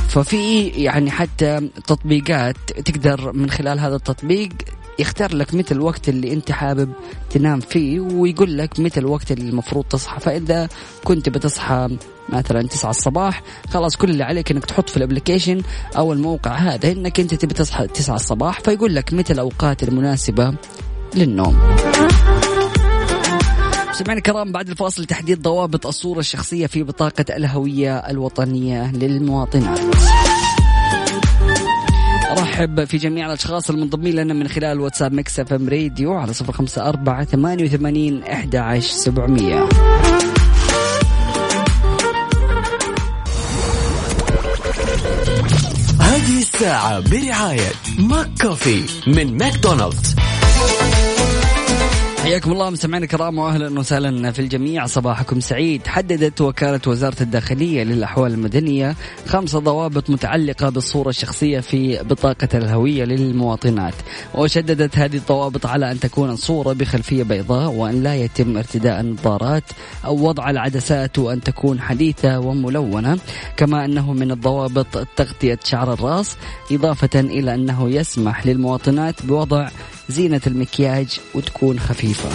ففي 0.09 0.68
يعني 0.68 1.11
حتى 1.11 1.68
تطبيقات 1.87 2.56
تقدر 2.85 3.33
من 3.33 3.50
خلال 3.50 3.80
هذا 3.80 3.97
التطبيق 3.97 4.49
يختار 4.99 5.35
لك 5.35 5.55
متى 5.55 5.75
الوقت 5.75 6.09
اللي 6.09 6.33
انت 6.33 6.53
حابب 6.53 6.93
تنام 7.31 7.61
فيه 7.61 8.00
ويقول 8.00 8.59
لك 8.59 8.81
متى 8.81 9.00
الوقت 9.00 9.33
اللي 9.33 9.50
المفروض 9.50 9.85
تصحى. 9.85 10.21
فإذا 10.21 10.69
كنت 11.05 11.29
بتصحى 11.29 11.88
مثلا 12.29 12.62
9 12.62 12.91
الصباح 12.91 13.43
خلاص 13.71 13.97
كل 13.97 14.11
اللي 14.11 14.25
عليك 14.25 14.50
إنك 14.50 14.65
تحط 14.65 14.91
في 14.91 14.97
الأبلكيشن 14.97 15.62
أو 15.97 16.12
الموقع 16.12 16.55
هذا 16.55 16.93
إنك 16.93 17.21
أنت 17.21 17.35
تبي 17.35 17.55
تصحى 17.55 17.87
9 17.87 18.15
الصباح 18.17 18.61
فيقول 18.61 18.95
لك 18.95 19.12
متى 19.12 19.33
الاوقات 19.33 19.83
المناسبة 19.83 20.55
للنوم. 21.15 21.59
سمعنا 23.93 24.19
الكرام 24.19 24.53
بعد 24.53 24.69
الفاصل 24.69 25.05
تحديد 25.05 25.43
ضوابط 25.43 25.87
الصورة 25.87 26.19
الشخصية 26.19 26.67
في 26.67 26.83
بطاقة 26.83 27.25
الهوية 27.37 27.97
الوطنية 27.99 28.93
للمواطنات. 28.93 29.81
ارحب 32.57 32.85
في 32.85 32.97
جميع 32.97 33.27
الأشخاص 33.27 33.71
المنضمين 33.71 34.15
لنا 34.15 34.35
من 34.35 34.49
خلال 34.49 34.81
واتساب 34.81 35.13
Mix 35.12 35.40
FM 35.40 35.69
Radio 35.69 36.14
على 36.15 36.33
صفر 36.33 36.53
خمسة 36.53 36.89
أربعة 36.89 37.25
ثمانية 37.25 37.65
وثمانين 37.65 38.23
إحدى 38.23 38.59
عشر 38.59 38.89
سبعمئه 38.89 39.69
هذه 46.01 46.39
الساعة 46.39 47.01
برعاية 47.01 47.73
McCoffee 47.99 48.85
من 49.07 49.37
ماكدونالدز. 49.39 50.17
حياكم 52.26 52.52
الله 52.52 52.71
مستمعينا 52.71 53.04
الكرام 53.04 53.38
واهلا 53.38 53.78
وسهلا 53.78 54.33
في 54.33 54.38
الجميع. 54.38 54.87
صباحكم 54.87 55.40
سعيد. 55.40 55.87
حددت 55.87 56.40
وكالة 56.40 56.80
وزارة 56.87 57.23
الداخلية 57.23 57.83
للأحوال 57.83 58.33
المدنية 58.33 58.97
خمس 59.26 59.56
ضوابط 59.56 60.11
متعلقة 60.11 60.68
بالصورة 60.68 61.09
الشخصية 61.09 61.61
في 61.61 62.02
بطاقة 62.02 62.49
الهوية 62.54 63.04
للمواطنات. 63.04 63.95
وشددت 64.35 64.99
هذه 64.99 65.16
الضوابط 65.16 65.66
على 65.66 65.92
أن 65.92 66.00
تكون 66.00 66.30
الصورة 66.30 66.73
بخلفية 66.73 67.23
بيضاء 67.23 67.71
وأن 67.71 68.02
لا 68.02 68.14
يتم 68.14 68.56
ارتداء 68.56 69.00
النظارات 69.00 69.64
أو 70.04 70.28
وضع 70.28 70.50
العدسات 70.50 71.18
وأن 71.18 71.40
تكون 71.40 71.80
حديثة 71.80 72.38
وملونة. 72.38 73.18
كما 73.56 73.85
أنه 73.85 74.12
من 74.12 74.30
الضوابط 74.30 75.06
تغطية 75.16 75.59
شعر 75.64 75.92
الراس 75.92 76.37
إضافة 76.73 77.21
إلى 77.21 77.54
أنه 77.54 77.90
يسمح 77.90 78.47
للمواطنات 78.47 79.26
بوضع 79.26 79.68
زينة 80.09 80.41
المكياج 80.47 81.21
وتكون 81.35 81.81
خفيفة. 81.81 82.29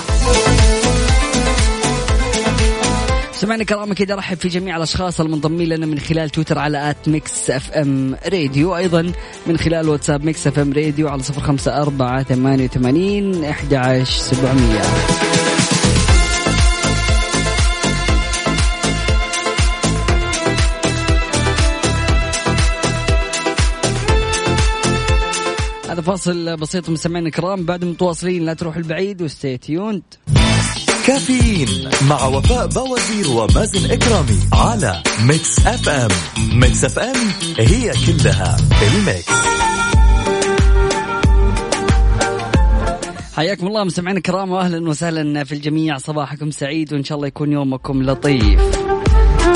سمعنا 3.32 3.64
كرام 3.64 3.92
أكيد 3.92 4.12
ارحب 4.12 4.38
في 4.38 4.48
جميع 4.48 4.78
الأشخاص 4.78 5.22
المنضمين 5.22 5.70
لنا 5.70 5.86
من 5.86 6.00
خلال 6.00 6.30
تويتر 6.30 6.60
على 6.60 6.90
at 6.90 7.08
Mix 7.08 7.50
FM 7.50 8.16
Radio. 8.34 8.76
أيضا 8.76 9.12
من 9.48 9.58
خلال 9.58 9.90
واتساب 9.90 10.26
Mix 10.26 10.48
FM 10.48 10.74
Radio 10.74 11.08
على 11.08 11.24
صفر 11.24 11.42
خمسة 11.42 11.82
أربعة 11.82 12.24
ثمانية 12.24 12.66
وثمانين 12.66 13.46
إحدى 13.46 13.78
عشر 13.78 14.22
سبعمية. 14.22 14.82
هذا 25.92 26.02
فاصل 26.02 26.58
بسيط 26.58 26.90
مستمعينا 26.90 27.28
الكرام. 27.28 27.66
بعد 27.66 27.86
متواصلين 27.86 28.46
لا 28.46 28.54
تروح 28.54 28.76
البعيد 28.76 29.22
و 29.22 29.29
stay 29.29 29.58
tuned 29.58 30.02
كافيين 31.08 31.90
مع 32.10 32.26
وفاء 32.26 32.68
بوازير 32.68 33.28
ومازن 33.28 33.92
إكرامي 33.92 34.40
على 34.54 35.04
Mix 35.26 35.60
FM 35.68 36.10
Mix 36.54 36.84
FM 36.86 37.16
هي 37.58 37.92
كلها 38.08 38.58
ال 38.88 38.96
mix. 38.96 39.32
حياكم 43.36 43.68
الله 43.68 43.84
مستمعينا 43.84 44.18
الكرام 44.18 44.52
واهلا 44.52 44.90
وسهلا 44.90 45.44
في 45.44 45.52
الجميع. 45.52 45.98
صباحكم 45.98 46.52
سعيد 46.52 46.94
وإن 46.94 47.04
شاء 47.04 47.16
الله 47.16 47.28
يكون 47.28 47.52
يومكم 47.52 48.04
لطيف. 48.04 48.81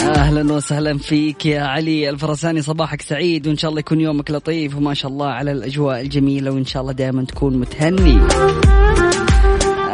أهلا 0.06 0.54
وسهلا 0.54 0.98
فيك 0.98 1.46
يا 1.46 1.62
علي 1.62 2.10
الفرساني. 2.10 2.62
صباحك 2.62 3.02
سعيد 3.02 3.48
وإن 3.48 3.58
شاء 3.58 3.70
الله 3.70 3.80
يكون 3.80 4.02
يومك 4.02 4.32
لطيف 4.32 4.76
وما 4.76 4.94
شاء 4.94 5.12
الله 5.12 5.28
على 5.28 5.52
الأجواء 5.52 6.02
الجميلة 6.02 6.52
وإن 6.52 6.66
شاء 6.66 6.82
الله 6.82 6.94
دائما 6.94 7.26
تكون 7.26 7.58
متهني. 7.58 8.20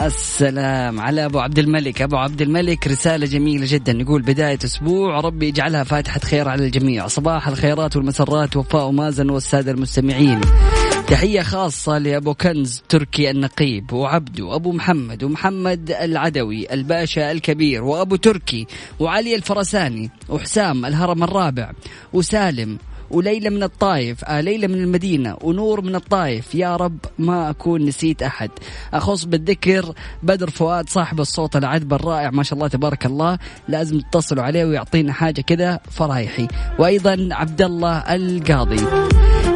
السلام 0.05 0.99
على 0.99 1.25
أبو 1.25 1.39
عبد 1.39 1.59
الملك. 1.59 2.01
أبو 2.01 2.17
عبد 2.17 2.41
الملك 2.41 2.87
رسالة 2.87 3.25
جميلة 3.25 3.65
جدا. 3.69 3.91
يقول 3.91 4.21
بداية 4.21 4.59
أسبوع 4.63 5.19
ربي 5.19 5.47
يجعلها 5.47 5.83
فاتحة 5.83 6.19
خير 6.19 6.47
على 6.47 6.65
الجميع. 6.65 7.07
صباح 7.07 7.47
الخيرات 7.47 7.95
والمسرات 7.95 8.57
وفاء 8.57 8.87
ومازن 8.87 9.29
والسادة 9.29 9.71
المستمعين. 9.71 10.41
تحية 11.11 11.41
خاصة 11.41 11.97
لأبو 11.97 12.33
كنز 12.33 12.83
تركي 12.89 13.31
النقيب 13.31 13.93
وعبدو 13.93 14.55
أبو 14.55 14.71
محمد 14.71 15.23
ومحمد 15.23 15.91
العدوي 15.91 16.73
الباشا 16.73 17.31
الكبير 17.31 17.83
وأبو 17.83 18.15
تركي 18.15 18.67
وعلي 18.99 19.35
الفرساني 19.35 20.09
وحسام 20.29 20.85
الهرم 20.85 21.23
الرابع 21.23 21.71
وسالم 22.13 22.77
وليلى 23.09 23.49
من 23.49 23.63
الطايف 23.63 24.25
آه 24.25 24.41
ليلى 24.41 24.67
من 24.67 24.75
المدينة 24.75 25.37
ونور 25.41 25.81
من 25.81 25.95
الطايف. 25.95 26.55
يا 26.55 26.75
رب 26.75 26.97
ما 27.19 27.49
أكون 27.49 27.85
نسيت 27.85 28.23
أحد. 28.23 28.49
أخص 28.93 29.23
بالذكر 29.23 29.93
بدر 30.23 30.49
فؤاد 30.49 30.89
صاحب 30.89 31.19
الصوت 31.19 31.55
العذب 31.55 31.93
الرائع 31.93 32.29
ما 32.29 32.43
شاء 32.43 32.57
الله 32.57 32.67
تبارك 32.67 33.05
الله 33.05 33.37
لازم 33.67 33.99
تتصلوا 33.99 34.43
عليه 34.43 34.65
ويعطينا 34.65 35.13
حاجة 35.13 35.41
كذا 35.41 35.79
فرايحي. 35.91 36.47
وأيضا 36.79 37.29
عبد 37.31 37.61
الله 37.61 37.97
القاضي. 37.97 39.11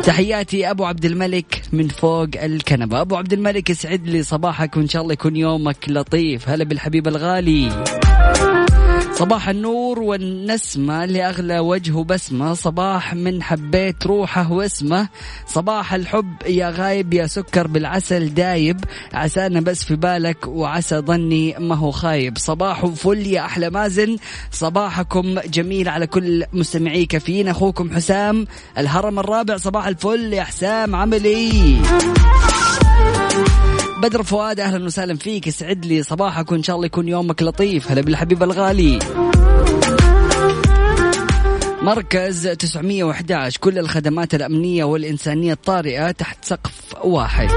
تحياتي 0.06 0.70
أبو 0.70 0.86
عبد 0.86 1.06
الملك 1.06 1.62
من 1.74 1.88
فوق 1.88 2.28
الكنبة. 2.36 3.02
أبو 3.02 3.16
عبد 3.16 3.34
الملك 3.34 3.70
يسعد 3.70 4.08
لي 4.08 4.24
صباحك 4.24 4.78
وإن 4.78 4.88
شاء 4.88 5.02
الله 5.02 5.14
يكون 5.14 5.36
يومك 5.36 5.78
لطيف. 5.88 6.50
هلا 6.50 6.64
بالحبيب 6.64 7.08
الغالي. 7.08 7.86
صباح 9.18 9.50
النور 9.50 10.00
والنسمة 10.00 11.06
لأغلى 11.06 11.60
وجه 11.60 11.94
وبسمة 11.94 12.54
صباح 12.54 13.14
من 13.14 13.44
حبيت 13.44 14.08
روحه 14.08 14.52
واسمه. 14.52 15.10
صباح 15.48 15.94
الحب 15.94 16.34
يا 16.48 16.70
غايب 16.70 17.14
يا 17.14 17.28
سكر 17.28 17.68
بالعسل 17.68 18.34
دايب. 18.34 18.84
عسانا 19.14 19.62
بس 19.62 19.84
في 19.84 19.96
بالك 19.96 20.48
وعسى 20.48 20.98
ظني 20.98 21.56
ما 21.60 21.76
هو 21.76 21.92
خايب. 21.92 22.38
صباح 22.38 22.86
فل 22.86 23.28
يا 23.28 23.42
أحلى 23.42 23.70
مازن. 23.70 24.18
صباحكم 24.52 25.40
جميل 25.40 25.90
على 25.90 26.08
كل 26.08 26.46
مستمعي 26.54 27.06
كافيين. 27.06 27.48
أخوكم 27.48 27.96
حسام 27.96 28.48
الهرم 28.78 29.20
الرابع. 29.20 29.58
صباح 29.58 29.88
الفل 29.88 30.34
يا 30.34 30.44
حسام 30.44 30.96
عملي. 30.96 31.78
بدر 33.98 34.24
فؤاد 34.24 34.60
أهلا 34.60 34.86
وسهلا 34.86 35.16
فيك. 35.16 35.48
يسعد 35.48 35.86
لي 35.86 36.04
صباحك 36.04 36.52
وإن 36.52 36.64
شاء 36.64 36.76
الله 36.76 36.86
يكون 36.86 37.08
يومك 37.08 37.44
لطيف. 37.44 37.92
هلا 37.92 38.02
بالحبيب 38.02 38.44
الغالي. 38.44 39.00
مركز 41.82 42.48
911 42.48 43.58
كل 43.58 43.80
الخدمات 43.80 44.36
الأمنية 44.36 44.84
والإنسانية 44.84 45.54
الطارئة 45.54 46.12
تحت 46.12 46.46
سقف 46.46 46.96
واحد. 47.04 47.50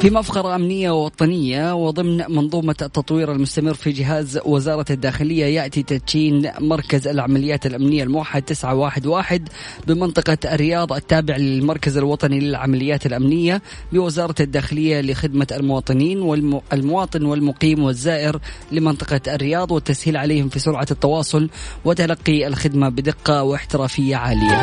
في 0.00 0.10
مفخرة 0.10 0.54
أمنية 0.54 1.04
وطنية 1.04 1.74
وضمن 1.74 2.16
منظومة 2.28 2.76
التطوير 2.82 3.32
المستمر 3.32 3.74
في 3.74 3.90
جهاز 3.92 4.40
وزارة 4.44 4.84
الداخلية 4.90 5.44
يأتي 5.44 5.82
تدشين 5.82 6.50
مركز 6.60 7.08
العمليات 7.08 7.66
الأمنية 7.66 8.02
الموحد 8.02 8.42
911 8.42 9.40
بمنطقة 9.86 10.38
الرياض 10.44 10.92
التابع 10.92 11.36
للمركز 11.36 11.96
الوطني 11.96 12.40
للعمليات 12.40 13.06
الأمنية 13.06 13.62
بوزارة 13.92 14.34
الداخلية 14.40 15.00
لخدمة 15.00 15.46
المواطنين 15.52 16.20
والمواطن 16.20 17.24
والمقيم 17.24 17.82
والزائر 17.82 18.40
لمنطقة 18.72 19.20
الرياض 19.34 19.72
والتسهيل 19.72 20.16
عليهم 20.16 20.48
في 20.48 20.58
سرعة 20.58 20.86
التواصل 20.90 21.50
وتلقي 21.84 22.46
الخدمة 22.46 22.88
بدقة 22.88 23.42
واحترافية 23.42 24.16
عالية. 24.16 24.62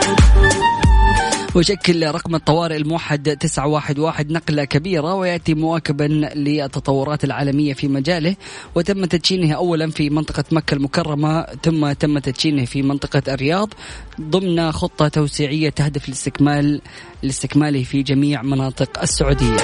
ويشكل 1.55 2.07
رقم 2.07 2.35
الطوارئ 2.35 2.77
الموحد 2.77 3.37
911 3.37 4.27
نقلة 4.27 4.63
كبيرة 4.65 5.13
ويأتي 5.13 5.53
مواكبا 5.53 6.03
للتطورات 6.35 7.23
العالمية 7.23 7.73
في 7.73 7.87
مجاله 7.87 8.35
وتم 8.75 9.05
تدشينه 9.05 9.53
أولا 9.53 9.91
في 9.91 10.09
منطقة 10.09 10.43
مكة 10.51 10.75
المكرمة 10.75 11.45
ثم 11.63 11.91
تم 11.91 12.19
تدشينه 12.19 12.65
في 12.65 12.81
منطقة 12.81 13.33
الرياض 13.33 13.73
ضمن 14.21 14.71
خطة 14.71 15.07
توسيعية 15.07 15.69
تهدف 15.69 16.09
لاستكمال 16.09 16.81
لاستكماله 17.23 17.83
في 17.83 18.03
جميع 18.03 18.41
مناطق 18.41 19.01
السعودية. 19.01 19.57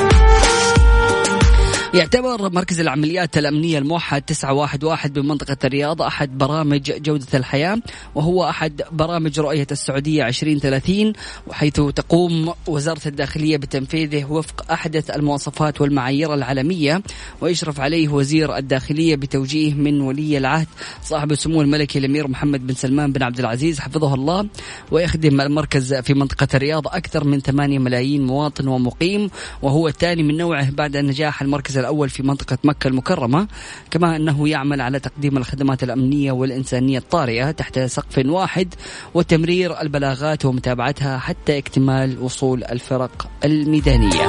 يعتبر 1.93 2.49
مركز 2.49 2.79
العمليات 2.79 3.37
الأمنية 3.37 3.77
الموحد 3.77 4.21
911 4.21 5.09
بمنطقة 5.09 5.57
الرياض 5.63 6.01
أحد 6.01 6.37
برامج 6.37 6.91
جودة 6.91 7.27
الحياة 7.33 7.77
وهو 8.15 8.49
أحد 8.49 8.81
برامج 8.91 9.39
رؤية 9.39 9.67
السعودية 9.71 10.27
2030 10.27 11.13
وحيث 11.47 11.73
تقوم 11.73 12.53
وزارة 12.67 13.07
الداخلية 13.07 13.57
بتنفيذه 13.57 14.25
وفق 14.25 14.71
أحدث 14.71 15.09
المواصفات 15.09 15.81
والمعايير 15.81 16.33
العالمية 16.33 17.01
ويشرف 17.41 17.79
عليه 17.79 18.09
وزير 18.09 18.57
الداخلية 18.57 19.15
بتوجيه 19.15 19.73
من 19.73 20.01
ولي 20.01 20.37
العهد 20.37 20.67
صاحب 21.03 21.31
السمو 21.31 21.61
الملكي 21.61 21.99
الأمير 21.99 22.27
محمد 22.27 22.67
بن 22.67 22.73
سلمان 22.73 23.11
بن 23.11 23.23
عبد 23.23 23.39
العزيز 23.39 23.79
حفظه 23.79 24.13
الله 24.13 24.47
ويخدم 24.91 25.41
المركز 25.41 25.93
في 25.93 26.13
منطقة 26.13 26.47
الرياض 26.53 26.87
أكثر 26.87 27.23
من 27.23 27.39
8 27.39 27.79
ملايين 27.79 28.25
مواطن 28.25 28.67
ومقيم 28.67 29.29
وهو 29.61 29.87
الثاني 29.87 30.23
من 30.23 30.37
نوعه 30.37 30.71
بعد 30.71 30.97
نجاح 30.97 31.41
المركز 31.41 31.80
الأول 31.81 32.09
في 32.09 32.23
منطقة 32.23 32.57
مكة 32.63 32.87
المكرمة 32.87 33.47
كما 33.91 34.15
أنه 34.15 34.49
يعمل 34.49 34.81
على 34.81 34.99
تقديم 34.99 35.37
الخدمات 35.37 35.83
الأمنية 35.83 36.31
والإنسانية 36.31 36.97
الطارئة 36.97 37.51
تحت 37.51 37.79
سقف 37.79 38.25
واحد 38.25 38.73
وتمرير 39.13 39.81
البلاغات 39.81 40.45
ومتابعتها 40.45 41.17
حتى 41.17 41.57
اكتمال 41.57 42.19
وصول 42.19 42.63
الفرق 42.63 43.27
الميدانية. 43.45 44.27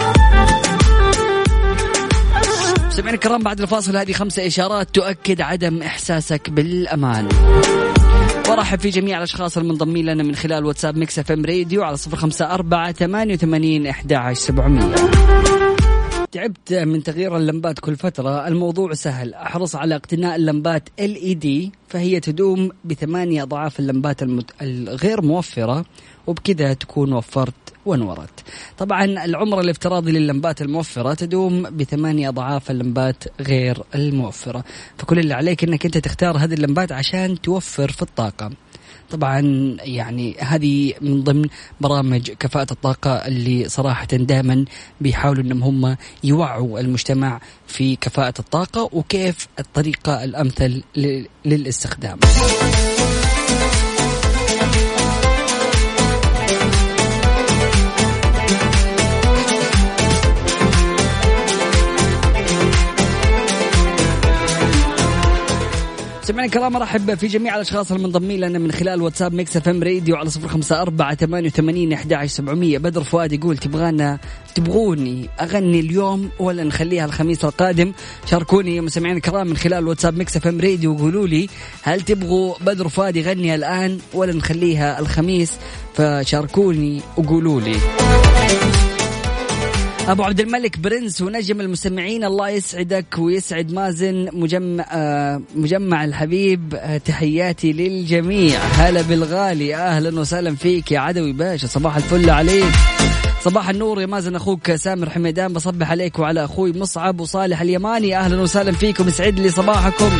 سمعنا 2.88 3.15
الكرام 3.15 3.43
بعد 3.43 3.61
الفاصل 3.61 3.97
هذه 3.97 4.12
خمسة 4.12 4.47
إشارات 4.47 4.95
تؤكد 4.95 5.41
عدم 5.41 5.83
إحساسك 5.83 6.51
بالأمان. 6.51 7.29
ورحب 8.49 8.81
في 8.81 8.91
جميع 8.91 9.19
الأشخاص 9.19 9.59
المنضمين 9.59 10.07
لنا 10.07 10.23
من 10.23 10.35
خلال 10.35 10.65
واتساب 10.65 10.97
Mix 10.97 11.18
FM 11.18 11.45
Radio 11.45 11.83
على 11.83 11.97
صفر 11.97 12.17
خمسة 12.17 12.55
أربعة 12.55 12.93
ثمانية 12.93 13.35
وثمانين 13.35 13.87
إحدى 13.87 14.15
عشر 14.15 14.41
سبعمية. 14.41 14.95
تعبت 16.33 16.73
من 16.73 17.03
تغيير 17.03 17.37
اللمبات 17.37 17.79
كل 17.79 17.97
فترة. 17.97 18.49
الموضوع 18.49 18.95
سهل. 18.95 19.35
أحرص 19.35 19.77
على 19.77 19.97
اقتناء 19.97 20.37
اللمبات 20.37 20.88
دي 21.35 21.73
فهي 21.88 22.21
تدوم 22.21 22.71
بثمانية 22.85 23.42
أضعاف 23.42 23.81
اللمبات 23.81 24.23
المت... 24.23 24.51
الغير 24.62 25.23
موفرة 25.23 25.85
وبكذا 26.27 26.75
تكون 26.75 27.12
وفرت 27.12 27.55
ونورت 27.87 28.40
طبعا 28.79 29.05
العمر 29.05 29.61
الافتراضي 29.61 30.12
لللمبات 30.12 30.62
الموفرة 30.62 31.14
تدوم 31.14 31.62
بثمانية 31.62 32.29
أضعاف 32.29 32.71
اللمبات 32.71 33.25
غير 33.40 33.83
الموفرة. 33.95 34.64
فكل 34.99 35.18
اللي 35.18 35.35
عليك 35.35 35.64
أنك 35.64 35.85
أنت 35.85 35.99
تختار 35.99 36.37
هذه 36.37 36.55
اللمبات 36.55 36.92
عشان 36.92 37.40
توفر 37.40 37.90
في 37.90 38.03
الطاقة. 38.03 38.51
طبعا 39.12 39.40
يعني 39.81 40.37
هذه 40.38 40.92
من 41.01 41.22
ضمن 41.22 41.44
برامج 41.81 42.31
كفاءة 42.31 42.72
الطاقة 42.72 43.11
اللي 43.11 43.68
صراحة 43.68 44.07
دائما 44.07 44.64
بيحاولوا 45.01 45.42
إنهم 45.42 45.62
هم 45.62 45.96
يوعوا 46.25 46.81
المجتمع 46.81 47.40
في 47.66 47.96
كفاءة 47.96 48.35
الطاقة 48.38 48.90
وكيف 48.92 49.48
الطريقة 49.59 50.25
الأمثل 50.25 50.83
للاستخدام. 51.44 52.18
سمعنا 66.25 66.45
الكرام 66.45 66.77
ارحب 66.77 67.15
في 67.15 67.27
جميع 67.27 67.55
الأشخاص 67.55 67.93
المنضمين 67.93 68.41
لنا 68.41 68.59
من 68.59 68.73
خلال 68.73 69.03
واتساب 69.03 69.35
Mix 69.35 69.57
FM 69.57 69.83
Radio 69.83 70.16
على 70.17 70.31
صفر 70.31 70.49
خمسة 70.49 70.83
أربعة 70.83 71.15
ثمانية 71.15 71.49
وثمانين 71.49 71.93
أحد 71.93 72.27
سبعمية. 72.27 72.79
بدر 72.79 73.03
فؤاد 73.03 73.33
يقول 73.33 73.57
تبغانا 73.57 74.19
تبغوني 74.55 75.29
أغني 75.41 75.81
اليوم 75.81 76.31
ولا 76.39 76.65
نخليها 76.65 77.05
الخميس 77.05 77.45
القادم؟ 77.45 77.93
شاركوني 78.27 78.81
مستمعين 78.81 79.17
الكرام 79.17 79.47
من 79.47 79.57
خلال 79.57 79.89
واتساب 79.89 80.17
Mix 80.16 80.37
FM 80.37 80.61
Radio. 80.61 80.95
وقولوا 80.95 81.27
لي 81.27 81.49
هل 81.83 82.01
تبغوا 82.01 82.55
بدر 82.61 82.89
فؤاد 82.89 83.17
يغني 83.17 83.55
الآن 83.55 83.99
ولا 84.15 84.33
نخليها 84.33 85.01
الخميس؟ 85.01 85.53
فشاركوني 85.95 87.01
وقولوا 87.17 87.61
لي. 87.61 87.77
أبو 90.09 90.23
عبد 90.23 90.41
الملك 90.41 90.79
برنس 90.79 91.21
ونجم 91.23 91.61
المستمعين 91.61 92.25
الله 92.25 92.49
يسعدك 92.49 93.07
ويسعد 93.19 93.73
مازن 93.73 94.29
مجمع 94.33 94.85
آه، 94.93 95.41
مجمع 95.57 96.05
الحبيب 96.05 96.75
آه، 96.75 96.97
تحياتي 96.99 97.73
للجميع. 97.73 98.59
هلا 98.61 99.03
بالغالي 99.03 99.75
أهلا 99.77 100.21
وسهلا 100.21 100.57
فيك 100.57 100.93
يا 100.93 100.99
عدوي 100.99 101.33
باشا 101.33 101.67
صباح 101.67 101.97
الفل 101.97 102.31
عليك. 102.31 102.65
صباح 103.45 103.69
النور 103.69 104.01
يا 104.01 104.07
مازن 104.07 104.37
أخوك 104.37 104.75
سامر 104.75 105.11
حميدان 105.11 105.53
بصبح 105.53 105.91
عليك 105.91 106.19
وعلى 106.19 106.45
أخوي 106.45 106.73
مصعب 106.73 107.21
وصالح 107.21 107.61
اليماني 107.61 108.17
أهلا 108.17 108.41
وسهلا 108.41 108.73
فيكم 108.73 109.09
يسعد 109.09 109.41
لي 109.41 109.49
صباحكم. 109.51 110.11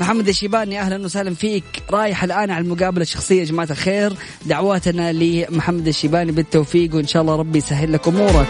محمد 0.00 0.28
الشيباني 0.28 0.80
أهلا 0.80 1.04
وسهلا 1.04 1.34
فيك. 1.34 1.64
رايح 1.90 2.24
الآن 2.24 2.50
على 2.50 2.64
المقابلة 2.64 3.02
الشخصية 3.02 3.40
يا 3.40 3.44
جماعة 3.44 3.68
الخير. 3.70 4.12
دعواتنا 4.46 5.12
لمحمد 5.12 5.88
الشيباني 5.88 6.32
بالتوفيق 6.32 6.94
وإن 6.94 7.06
شاء 7.06 7.22
الله 7.22 7.36
ربي 7.36 7.58
يسهل 7.58 7.92
لك 7.92 8.08
أمورك. 8.08 8.46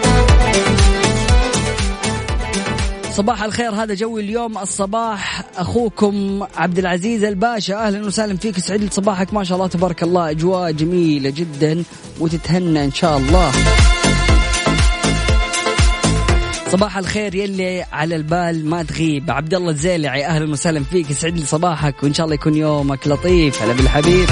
صباح 3.12 3.42
الخير 3.42 3.70
هذا 3.70 3.94
جوي 3.94 4.20
اليوم 4.22 4.58
الصباح. 4.58 5.42
أخوكم 5.56 6.46
عبد 6.56 6.78
العزيز 6.78 7.24
الباشا 7.24 7.86
أهلا 7.86 8.06
وسهلا 8.06 8.36
فيك. 8.36 8.58
سعيد 8.58 8.92
صباحك 8.92 9.34
ما 9.34 9.44
شاء 9.44 9.56
الله 9.56 9.68
تبارك 9.68 10.02
الله. 10.02 10.30
أجواء 10.30 10.72
جميلة 10.72 11.30
جدا 11.30 11.82
وتتهنى 12.20 12.84
إن 12.84 12.92
شاء 12.92 13.18
الله. 13.18 13.52
صباح 16.68 16.98
الخير 16.98 17.34
يلي 17.34 17.82
على 17.92 18.16
البال 18.16 18.66
ما 18.66 18.82
تغيب. 18.82 19.30
عبد 19.30 19.54
الله 19.54 19.70
الزيلعي 19.70 20.26
أهلا 20.26 20.50
وسهلا 20.50 20.84
فيك. 20.84 21.10
يسعد 21.10 21.38
لي 21.38 21.46
صباحك 21.46 22.02
وإن 22.02 22.14
شاء 22.14 22.24
الله 22.24 22.34
يكون 22.34 22.54
يومك 22.54 23.08
لطيف. 23.08 23.62
هلا 23.62 23.72
بالحبيب. 23.72 24.28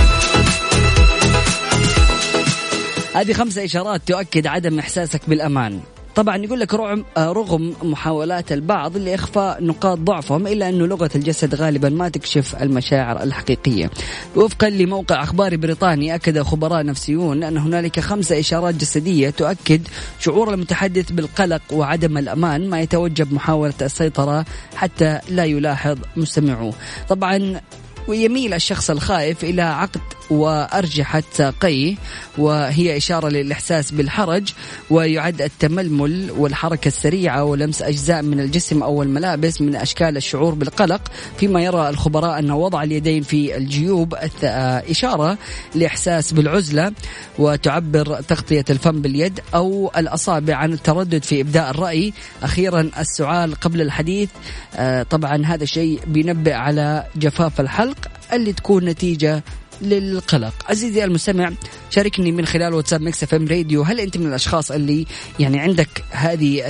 هذه 3.14 3.32
خمسة 3.32 3.64
إشارات 3.64 4.02
تؤكد 4.06 4.46
عدم 4.46 4.78
إحساسك 4.78 5.20
بالأمان. 5.28 5.80
طبعا 6.16 6.36
يقول 6.36 6.60
لك 6.60 6.74
رغم 6.74 7.04
رغم 7.18 7.74
محاولات 7.82 8.52
البعض 8.52 8.96
لإخفاء 8.96 9.64
نقاط 9.64 9.98
ضعفهم 9.98 10.46
إلا 10.46 10.68
أنه 10.68 10.86
لغة 10.86 11.10
الجسد 11.14 11.54
غالبا 11.54 11.88
ما 11.88 12.08
تكشف 12.08 12.62
المشاعر 12.62 13.22
الحقيقية. 13.22 13.90
وفقا 14.36 14.68
لموقع 14.68 15.22
اخباري 15.22 15.56
بريطاني 15.56 16.14
أكد 16.14 16.42
خبراء 16.42 16.84
نفسيون 16.84 17.42
أن 17.42 17.56
هنالك 17.56 18.00
خمسه 18.00 18.40
إشارات 18.40 18.74
جسدية 18.74 19.30
تؤكد 19.30 19.88
شعور 20.20 20.54
المتحدث 20.54 21.12
بالقلق 21.12 21.62
وعدم 21.72 22.18
الأمان 22.18 22.70
ما 22.70 22.80
يتوجب 22.80 23.32
محاولة 23.32 23.74
السيطرة 23.82 24.44
حتى 24.76 25.18
لا 25.28 25.44
يلاحظ 25.44 25.98
مستمعوه. 26.16 26.74
طبعا 27.08 27.60
ويميل 28.08 28.54
الشخص 28.54 28.90
الخائف 28.90 29.44
إلى 29.44 29.62
عقد 29.62 30.00
وأرجحة 30.30 31.22
ساقيه 31.32 31.94
وهي 32.38 32.96
إشارة 32.96 33.28
للإحساس 33.28 33.90
بالحرج 33.90 34.52
ويعد 34.90 35.42
التململ 35.42 36.30
والحركة 36.30 36.88
السريعة 36.88 37.44
ولمس 37.44 37.82
أجزاء 37.82 38.22
من 38.22 38.40
الجسم 38.40 38.82
أو 38.82 39.02
الملابس 39.02 39.60
من 39.60 39.76
أشكال 39.76 40.16
الشعور 40.16 40.54
بالقلق 40.54 41.00
فيما 41.36 41.62
يرى 41.62 41.88
الخبراء 41.88 42.38
أن 42.38 42.50
وضع 42.50 42.82
اليدين 42.82 43.22
في 43.22 43.56
الجيوب. 43.56 44.14
إشارة 44.44 45.38
لإحساس 45.74 46.32
بالعزلة 46.32 46.92
وتعبر 47.38 48.20
تغطية 48.20 48.64
الفم 48.70 49.02
باليد 49.02 49.40
أو 49.54 49.90
الأصابع 49.96 50.54
عن 50.54 50.72
التردد 50.72 51.22
في 51.22 51.40
إبداء 51.40 51.70
الرأي. 51.70 52.12
أخيرا 52.42 52.90
السعال 52.98 53.54
قبل 53.54 53.80
الحديث. 53.80 54.28
آه، 54.76 55.02
طبعا 55.02 55.46
هذا 55.46 55.62
الشيء 55.62 56.00
بينبئ 56.06 56.52
على 56.52 57.04
جفاف 57.16 57.60
الحلق. 57.60 57.93
اللي 58.32 58.52
تكون 58.52 58.84
نتيجة 58.84 59.42
للقلق. 59.82 60.54
عزيزي 60.68 61.04
المستمع 61.04 61.52
شاركني 61.90 62.32
من 62.32 62.46
خلال 62.46 62.74
واتساب 62.74 63.00
Mix 63.00 63.22
FM 63.22 63.48
Radio. 63.48 63.82
هل 63.82 64.00
أنت 64.00 64.16
من 64.16 64.26
الأشخاص 64.26 64.70
اللي 64.70 65.06
يعني 65.40 65.60
عندك 65.60 66.04
هذه 66.10 66.62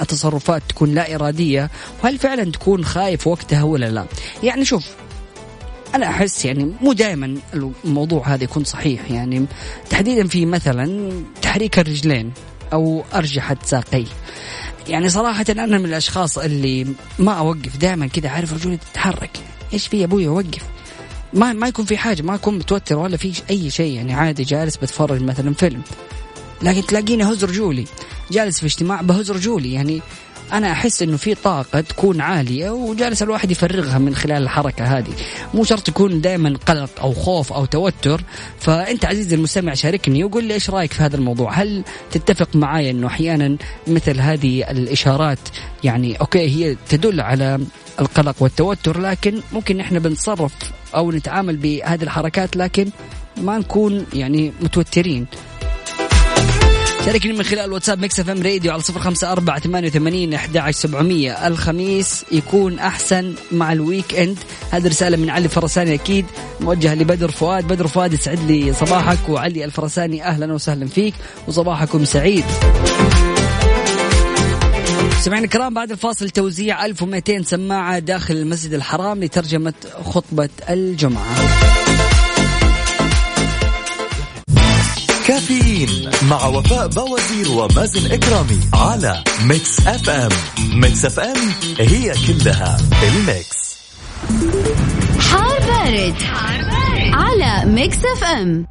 التصرفات 0.00 0.62
تكون 0.68 0.94
لا 0.94 1.14
إرادية؟ 1.14 1.70
وهل 2.04 2.18
فعلا 2.18 2.52
تكون 2.52 2.84
خايف 2.84 3.26
وقتها 3.26 3.62
ولا 3.62 3.90
لا؟ 3.90 4.06
يعني 4.42 4.64
شوف 4.64 4.86
أنا 5.94 6.06
أحس 6.06 6.44
يعني 6.44 6.72
مو 6.80 6.92
دائما 6.92 7.34
الموضوع 7.84 8.28
هذا 8.28 8.44
يكون 8.44 8.64
صحيح. 8.64 9.10
يعني 9.10 9.46
تحديدا 9.90 10.28
في 10.28 10.46
مثلا 10.46 11.12
تحريك 11.42 11.78
الرجلين 11.78 12.32
أو 12.72 13.04
أرجحة 13.14 13.56
ساقي. 13.64 14.04
يعني 14.88 15.08
صراحة 15.08 15.44
أنا 15.48 15.78
من 15.78 15.84
الأشخاص 15.84 16.38
اللي 16.38 16.86
ما 17.18 17.32
أوقف 17.32 17.76
دائما 17.76 18.06
كذا 18.06 18.28
عارف 18.28 18.52
رجولي 18.52 18.76
تتحرك 18.76 19.30
إيش 19.72 19.86
في 19.86 19.98
يا 19.98 20.04
أبوي 20.04 20.26
أوقف 20.26 20.62
ما 21.32 21.52
ما 21.52 21.68
يكون 21.68 21.84
في 21.84 21.96
حاجة 21.96 22.22
ما 22.22 22.34
أكون 22.34 22.58
متوتر 22.58 22.98
ولا 22.98 23.16
في 23.16 23.32
أي 23.50 23.70
شيء 23.70 23.94
يعني 23.94 24.14
عادي 24.14 24.42
جالس 24.42 24.76
بتفرج 24.76 25.22
مثلا 25.22 25.54
فيلم. 25.54 25.82
لكن 26.62 26.86
تلاقيني 26.86 27.24
هز 27.24 27.44
رجولي 27.44 27.84
جالس 28.30 28.60
في 28.60 28.66
اجتماع 28.66 29.00
بهز 29.00 29.30
رجولي 29.30 29.72
يعني 29.72 30.02
أنا 30.52 30.72
أحس 30.72 31.02
إنه 31.02 31.16
في 31.16 31.34
طاقة 31.34 31.80
تكون 31.80 32.20
عالية 32.20 32.70
وجالس 32.70 33.22
الواحد 33.22 33.50
يفرغها 33.50 33.98
من 33.98 34.14
خلال 34.14 34.42
الحركة 34.42 34.84
هذه. 34.84 35.12
مو 35.54 35.64
شرط 35.64 35.88
يكون 35.88 36.20
دائما 36.20 36.58
قلق 36.66 36.90
أو 37.00 37.12
خوف 37.12 37.52
أو 37.52 37.64
توتر. 37.64 38.22
فأنت 38.58 39.04
عزيزي 39.04 39.36
المستمع 39.36 39.74
شاركني 39.74 40.24
وقول 40.24 40.44
لي 40.44 40.54
إيش 40.54 40.70
رأيك 40.70 40.92
في 40.92 41.02
هذا 41.02 41.16
الموضوع؟ 41.16 41.52
هل 41.52 41.84
تتفق 42.10 42.56
معي 42.56 42.90
إنه 42.90 43.06
أحيانا 43.06 43.56
مثل 43.86 44.20
هذه 44.20 44.70
الإشارات 44.70 45.38
يعني 45.84 46.16
أوكي 46.16 46.48
هي 46.48 46.76
تدل 46.88 47.20
على 47.20 47.60
القلق 48.00 48.36
والتوتر 48.40 49.00
لكن 49.00 49.40
ممكن 49.52 49.80
إحنا 49.80 49.98
بنتصرف 49.98 50.52
أو 50.94 51.12
نتعامل 51.12 51.56
بهذه 51.56 52.02
الحركات 52.02 52.56
لكن 52.56 52.90
ما 53.36 53.58
نكون 53.58 54.06
يعني 54.12 54.52
متوترين. 54.60 55.26
شاركني 57.08 57.32
من 57.32 57.42
خلال 57.42 57.72
واتساب 57.72 57.98
Mix 57.98 58.20
FM 58.20 58.42
Radio 58.42 58.72
على 58.72 58.82
صفر 58.82 59.00
خمسة 59.00 59.32
أربعة 59.32 59.60
ثمانية 59.60 59.88
وثمانين 59.88 60.34
أحد 60.34 60.70
سبعمية. 60.70 61.46
الخميس 61.46 62.24
يكون 62.32 62.78
أحسن 62.78 63.34
مع 63.52 63.72
ال 63.72 64.14
weekend. 64.14 64.38
هذه 64.70 64.88
رسالة 64.88 65.16
من 65.16 65.30
علي 65.30 65.44
الفرساني 65.44 65.94
أكيد. 65.94 66.26
موجهة 66.60 66.94
لبدر 66.94 67.30
فؤاد. 67.30 67.68
بدر 67.68 67.86
فؤاد 67.86 68.12
يسعد 68.12 68.38
لي 68.50 68.72
صباحك. 68.72 69.28
وعلي 69.28 69.64
الفرساني 69.64 70.24
أهلا 70.24 70.52
وسهلا 70.52 70.86
فيك. 70.86 71.14
وصباحكم 71.46 72.04
سعيد. 72.04 72.44
سمعنا 75.20 75.44
الكرام 75.44 75.74
بعد 75.74 75.90
الفاصل 75.90 76.30
توزيع 76.30 76.84
1200 76.84 77.42
سماعة 77.42 77.98
داخل 77.98 78.36
المسجد 78.36 78.72
الحرام 78.72 79.24
لترجمة 79.24 79.74
خطبة 80.04 80.48
الجمعة. 80.70 81.34
كافيين 85.28 86.10
مع 86.30 86.46
وفاء 86.46 86.86
بوازير 86.86 87.50
ومازن 87.50 88.12
إكرامي 88.12 88.60
على 88.74 89.24
Mix 89.46 89.86
FM. 89.86 90.28
Mix 90.74 91.04
FM 91.04 91.36
هي 91.78 92.12
كلها 92.26 92.76
ال 93.02 93.17
mix. 93.17 93.78
حار 95.20 95.58
بارد, 95.58 96.14
حار 96.22 96.60
بارد. 96.62 97.14
على 97.14 97.70
Mix 97.72 97.96
FM. 97.96 98.66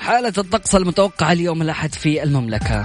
حالة 0.00 0.32
الطقس 0.38 0.74
المتوقعة 0.74 1.32
اليوم 1.32 1.62
الأحد 1.62 1.94
في 1.94 2.22
المملكة. 2.22 2.84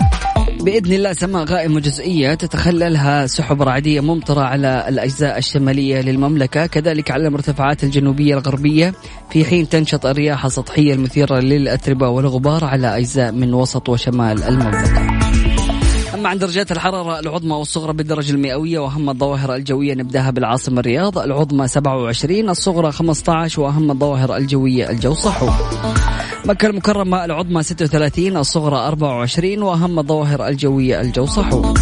بإذن 0.62 0.94
الله 0.94 1.14
سماء 1.14 1.44
غائمة 1.44 1.80
جزئية 1.80 2.34
تتخللها 2.34 3.28
سحب 3.28 3.62
رعدية 3.62 4.02
ممطرة 4.02 4.42
على 4.42 4.86
الأجزاء 4.88 5.38
الشمالية 5.38 6.02
للمملكة. 6.02 6.66
كذلك 6.66 7.12
على 7.12 7.28
المرتفعات 7.28 7.84
الجنوبية 7.84 8.34
الغربية 8.34 8.94
في 9.30 9.46
حين 9.46 9.70
تنشط 9.70 10.06
الرياح 10.06 10.46
السطحية 10.46 10.94
المثيرة 10.94 11.40
للأتربة 11.40 12.10
والغبار 12.10 12.66
على 12.66 12.98
أجزاء 12.98 13.32
من 13.32 13.54
وسط 13.54 13.90
وشمال 13.90 14.44
المملكة. 14.44 15.02
أما 16.14 16.30
عن 16.30 16.38
درجات 16.38 16.72
الحرارة 16.72 17.20
العظمى 17.20 17.54
والصغرى 17.54 17.94
بالدرجة 17.94 18.32
المئوية 18.32 18.80
وأهم 18.80 19.10
الظواهر 19.10 19.56
الجوية 19.56 19.94
نبدأها 19.94 20.32
بالعاصمة 20.32 20.80
الرياض 20.80 21.18
العظمى 21.18 21.68
27 21.68 22.50
الصغرى 22.50 22.92
15 22.92 23.62
وأهم 23.62 23.92
الظواهر 23.92 24.36
الجوية 24.38 24.90
الجو 24.90 25.14
صحو 25.14 25.50
مكة 26.46 26.68
المكرمة 26.68 27.26
العظمى 27.26 27.64
36 27.64 28.38
الصغرى 28.38 28.76
24 28.76 29.62
وأهم 29.62 30.00
الظواهر 30.00 30.48
الجوية 30.48 31.02
الجو 31.02 31.26
صحو 31.26 31.74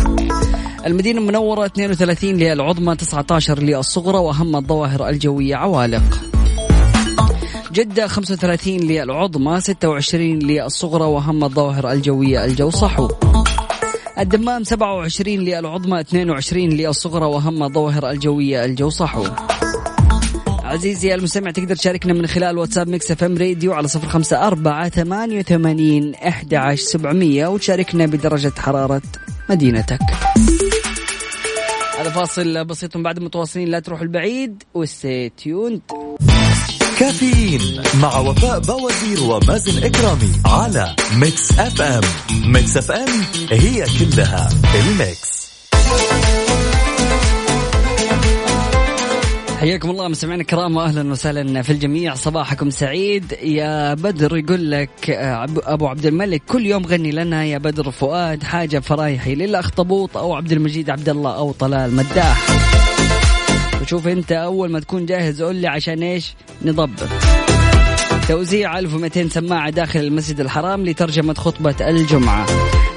المدينة 0.86 1.20
المنورة 1.20 1.66
32 1.66 2.30
للعظمى 2.30 2.96
19 2.96 3.60
للصغرى 3.60 4.18
وأهم 4.18 4.56
الظواهر 4.56 5.10
الجوية 5.10 5.56
عوالق. 5.56 6.20
جدة 7.74 8.08
35 8.08 8.78
للعظمى 8.78 9.62
26 9.62 10.40
للصغرى 10.40 11.04
وأهم 11.04 11.44
الظواهر 11.44 11.92
الجوية 11.92 12.46
الجو 12.46 12.70
صحو 12.70 13.08
الدمام 14.20 14.64
27 14.64 15.38
للعظمى 15.38 16.00
22 16.00 16.70
للصغرى 16.70 17.26
وأهم 17.26 17.64
الظواهر 17.64 18.10
الجوية 18.10 18.66
الجو 18.66 18.90
صحو 18.90 19.26
عزيزي 20.70 21.14
المستمع 21.14 21.52
تقدر 21.52 21.76
تشاركنا 21.76 22.14
من 22.14 22.28
خلال 22.28 22.58
واتساب 22.58 22.88
Mix 22.88 23.12
FM 23.12 23.38
Radio 23.38 23.74
على 23.74 23.88
صفر 23.88 24.08
خمسة 24.08 24.48
أربعة 24.48 24.90
ثمانية 24.90 25.40
وثمانين 25.40 26.16
أحد 26.16 26.54
عشر 26.54 26.84
سبعمية 26.84 27.48
وتشاركنا 27.48 28.06
بدرجة 28.06 28.54
حرارة 28.58 29.02
مدينتك. 29.50 30.00
هذا 32.00 32.10
فاصل 32.10 32.66
بسيط 32.66 32.98
بعد 32.98 33.20
متواصلين 33.20 33.68
لا 33.68 33.80
تروح 33.80 34.02
البعيد 34.02 34.64
و 34.74 34.85
stay 34.85 35.28
tuned 35.28 35.82
كافيين 37.00 37.82
مع 38.02 38.20
وفاء 38.20 38.60
بوازير 38.60 39.24
ومازن 39.24 39.84
إكرامي 39.84 40.32
على 40.46 40.96
Mix 41.16 41.60
FM. 41.60 42.02
Mix 42.46 42.78
FM 42.78 43.22
هي 43.52 43.86
كلها 44.00 44.50
ال 44.76 44.91
mix. 44.91 45.50
حياكم 49.60 49.90
الله 49.90 50.08
مستمعينا 50.08 50.42
الكرام 50.42 50.76
واهلا 50.76 51.12
وسهلا 51.12 51.62
في 51.62 51.70
الجميع. 51.70 52.16
صباحكم 52.16 52.70
سعيد. 52.70 53.32
يا 53.44 53.94
بدر 53.94 54.38
يقول 54.38 54.72
لك 54.72 55.10
آه، 55.10 55.48
أبو 55.64 55.88
عبد 55.88 56.06
الملك 56.06 56.42
كل 56.48 56.66
يوم 56.66 56.86
غني 56.86 57.12
لنا 57.12 57.46
يا 57.46 57.58
بدر 57.58 57.92
فؤاد. 57.92 58.44
حاجة 58.44 58.80
فرايحي 58.80 59.36
للأخطبوط 59.36 60.18
أو 60.18 60.34
عبد 60.34 60.52
المجيد 60.52 60.90
عبد 60.90 61.10
الله 61.10 61.36
أو 61.36 61.52
طلال 61.52 61.96
مداح. 61.96 62.48
وشوف 63.82 64.08
أنت 64.08 64.32
أول 64.32 64.72
ما 64.72 64.80
تكون 64.80 65.06
جاهز 65.06 65.42
قول 65.42 65.56
لي 65.56 65.68
عشان 65.68 66.04
إيش؟ 66.04 66.34
نضبط. 66.66 67.10
توزيع 68.30 68.80
1200 68.80 69.28
سماعة 69.28 69.70
داخل 69.70 70.00
المسجد 70.00 70.40
الحرام 70.40 70.86
لترجمة 70.86 71.34
خطبة 71.34 71.90
الجمعة 71.90 72.46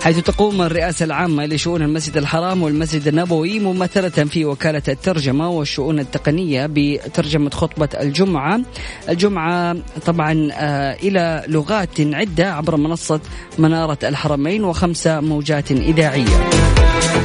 حيث 0.03 0.19
تقوم 0.19 0.63
الرئاسة 0.63 1.05
العامة 1.05 1.47
لشؤون 1.47 1.83
المسجد 1.83 2.17
الحرام 2.17 2.63
والمسجد 2.63 3.09
النبوي 3.09 3.59
ممثلة 3.59 4.09
في 4.09 4.45
وكالة 4.45 4.83
الترجمة 4.89 5.51
والشؤون 5.51 5.99
التقنية 5.99 6.67
بترجمة 6.71 7.51
خطبة 7.51 7.89
الجمعة. 8.01 8.61
الجمعة 9.09 9.77
طبعا 10.07 10.49
آه، 10.53 10.95
إلى 11.03 11.45
لغات 11.49 12.01
عدة 12.01 12.55
عبر 12.55 12.77
منصة 12.77 13.21
منارة 13.59 13.99
الحرمين 14.05 14.65
وخمسة 14.65 15.21
موجات 15.21 15.71
إذاعية. 15.71 16.51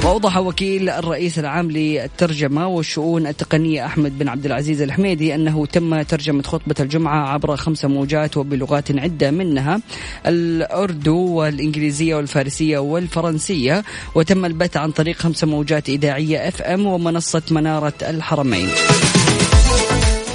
وأوضح 0.04 0.38
وكيل 0.38 0.90
الرئيس 0.90 1.40
العام 1.40 1.72
للترجمة 1.72 2.68
والشؤون 2.68 3.28
التقنية 3.28 3.86
أحمد 3.86 4.20
بن 4.20 4.28
عبد 4.28 4.46
العزيز 4.46 4.82
الحميدي 4.82 5.36
أنه 5.36 5.66
تم 5.66 6.02
ترجمة 6.02 6.44
خطبة 6.44 6.76
الجمعة 6.80 7.30
عبر 7.30 7.56
خمس 7.56 7.86
موجات 7.86 8.38
وبلغات 8.38 9.00
عدة 9.00 9.32
منها 9.32 9.82
الأردو 10.26 11.18
والإنجليزية 11.18 12.16
والفارسية 12.16 12.78
والفرنسية 12.78 13.84
وتم 14.16 14.46
البث 14.46 14.78
عن 14.78 14.92
طريق 14.92 15.16
خمس 15.16 15.44
موجات 15.44 15.90
إذاعية 15.90 16.48
اف 16.48 16.62
ام 16.62 16.86
ومنصة 16.86 17.42
منارة 17.52 17.94
الحرمين. 18.02 18.68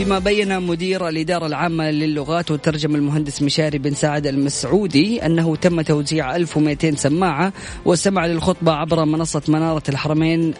فيما 0.02 0.18
بين 0.18 0.60
مدير 0.60 1.08
الإدارة 1.08 1.46
العامة 1.46 1.90
للغات 1.90 2.50
والترجمة 2.50 2.96
المهندس 2.96 3.42
مشاري 3.42 3.78
بن 3.78 3.94
سعد 3.94 4.26
المسعودي 4.26 5.26
أنه 5.26 5.56
تم 5.56 5.80
توزيع 5.80 6.36
1200 6.36 6.94
سماعة 6.96 7.52
والسمع 7.84 8.26
للخطبة 8.26 8.72
عبر 8.72 9.04
منصة 9.04 9.42
منارة 9.48 9.82
الحرمين 9.88 10.54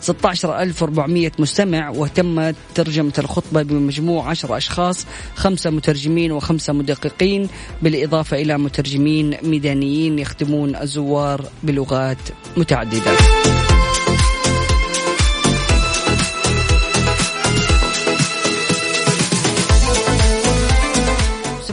16400 0.00 1.32
مستمع 1.38 1.90
وتم 1.90 2.52
ترجمة 2.74 3.12
الخطبة 3.18 3.62
بمجموع 3.62 4.28
10 4.30 4.56
أشخاص 4.56 5.06
خمسة 5.34 5.70
مترجمين 5.70 6.32
وخمسة 6.32 6.72
مدققين 6.72 7.48
بالإضافة 7.82 8.36
إلى 8.36 8.58
مترجمين 8.58 9.36
ميدانيين 9.42 10.18
يخدمون 10.18 10.76
الزوار 10.76 11.44
بلغات 11.62 12.18
متعددة. 12.56 13.12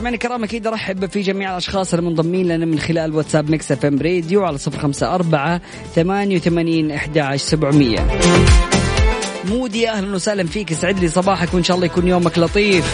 مستمعينا 0.02 0.16
الكرام 0.16 0.44
أكيد 0.44 0.66
أرحب 0.66 1.06
في 1.06 1.20
جميع 1.20 1.50
الأشخاص 1.50 1.94
المنضمين 1.94 2.48
لنا 2.48 2.66
من 2.66 2.78
خلال 2.78 3.14
واتساب 3.14 3.50
Mix 3.50 3.72
FM 3.72 3.98
Radio 4.02 4.44
على 4.44 4.58
صفر 4.58 4.78
خمسة 4.78 5.14
أربعة 5.14 5.60
ثمانية 5.94 6.36
وثمانين 6.36 6.90
إحدى 6.90 7.38
سبعمية. 7.38 8.06
مودي 9.44 9.90
أهلا 9.90 10.14
وسهلا 10.14 10.46
فيك. 10.46 10.70
يسعد 10.70 10.98
لي 10.98 11.08
صباحك 11.08 11.54
وإن 11.54 11.62
شاء 11.62 11.74
الله 11.74 11.86
يكون 11.86 12.08
يومك 12.08 12.38
لطيف. 12.38 12.84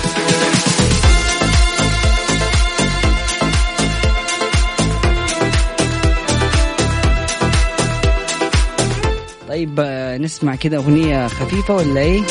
طيب 9.49 9.81
نسمع 10.21 10.55
كذا 10.55 10.77
أغنية 10.77 11.27
خفيفة 11.27 11.75
ولا 11.75 12.01
إيه؟ 12.01 12.23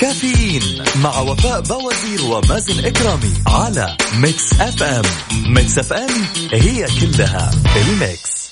كافيين 0.00 0.62
مع 1.02 1.20
وفاء 1.20 1.60
بوازير 1.60 2.24
ومازن 2.24 2.84
إكرامي 2.84 3.32
على 3.46 3.96
Mix 4.20 4.60
FM. 4.60 5.04
Mix 5.54 5.78
FM 5.78 6.10
هي 6.52 6.86
كلها 7.00 7.50
ال 7.76 7.90
mix. 7.90 8.46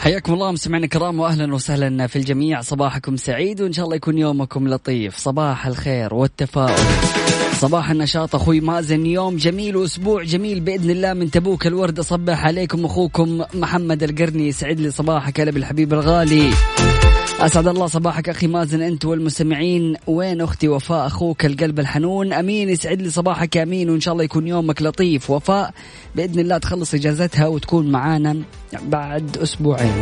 حياكم 0.00 0.34
الله 0.34 0.52
مستمعينا 0.52 0.84
الكرام 0.84 1.20
واهلا 1.20 1.54
وسهلا 1.54 2.06
في 2.06 2.16
الجميع. 2.16 2.60
صباحكم 2.60 3.16
سعيد 3.16 3.60
وإن 3.60 3.72
شاء 3.72 3.84
الله 3.84 3.96
يكون 3.96 4.18
يومكم 4.18 4.68
لطيف. 4.68 5.18
صباح 5.18 5.66
الخير 5.66 6.14
والتفاؤل. 6.14 7.21
صباح 7.62 7.90
النشاط 7.90 8.34
أخوي 8.34 8.60
مازن. 8.60 9.06
يوم 9.06 9.36
جميل 9.36 9.76
وأسبوع 9.76 10.22
جميل 10.22 10.60
بإذن 10.60 10.90
الله. 10.90 11.14
من 11.14 11.30
تبوك 11.30 11.66
الورد 11.66 11.98
أصبح 11.98 12.44
عليكم 12.44 12.84
أخوكم 12.84 13.44
محمد 13.54 14.02
القرني. 14.02 14.48
يسعد 14.48 14.80
لي 14.80 14.90
صباحك 14.90 15.40
هلا 15.40 15.50
بالحبيب 15.50 15.92
الغالي. 15.92 16.50
أسعد 17.40 17.68
الله 17.68 17.86
صباحك 17.86 18.28
أخي 18.28 18.46
مازن. 18.46 18.82
أنت 18.82 19.04
والمستمعين 19.04 19.96
وين 20.06 20.40
أختي؟ 20.40 20.68
وفاء 20.68 21.06
أخوك 21.06 21.44
القلب 21.44 21.80
الحنون. 21.80 22.32
أمين 22.32 22.68
يسعد 22.68 23.02
لي 23.02 23.10
صباحك 23.10 23.56
أمين. 23.56 23.90
وإن 23.90 24.00
شاء 24.00 24.12
الله 24.12 24.24
يكون 24.24 24.46
يومك 24.46 24.82
لطيف. 24.82 25.30
وفاء 25.30 25.74
بإذن 26.16 26.40
الله 26.40 26.58
تخلص 26.58 26.94
إجازتها 26.94 27.46
وتكون 27.46 27.92
معانا 27.92 28.36
بعد 28.82 29.36
أسبوعين. 29.36 30.00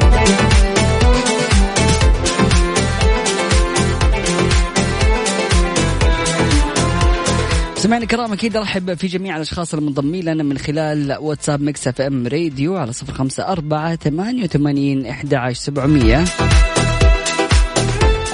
سمعنا 7.81 8.03
الكرام 8.03 8.33
أكيد 8.33 8.57
ارحب 8.57 8.95
في 8.95 9.07
جميع 9.07 9.37
الأشخاص 9.37 9.75
المنضمين 9.75 10.25
لنا 10.25 10.43
من 10.43 10.59
خلال 10.59 11.17
واتساب 11.21 11.61
Mix 11.61 11.89
FM 11.89 12.27
Radio 12.27 12.77
على 12.77 12.93
صفر 12.93 13.13
خمسة 13.13 13.49
أربعة 13.49 13.97
ثمانية 13.97 14.45
وثمانين 14.45 15.07
إحدى 15.07 15.37
عشر 15.37 15.61
سبعمية. 15.61 16.25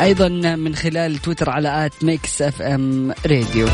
أيضا 0.01 0.29
من 0.57 0.75
خلال 0.75 1.17
تويتر 1.17 1.51
على 1.51 1.87
at 1.87 2.05
Mix 2.05 2.42
FM 2.42 3.12
Radio. 3.27 3.66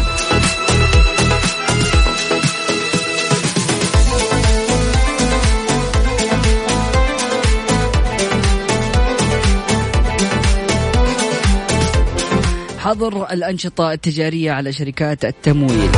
حظر 12.83 13.33
الأنشطة 13.33 13.92
التجارية 13.92 14.53
على 14.53 14.73
شركات 14.73 15.25
التمويل. 15.25 15.90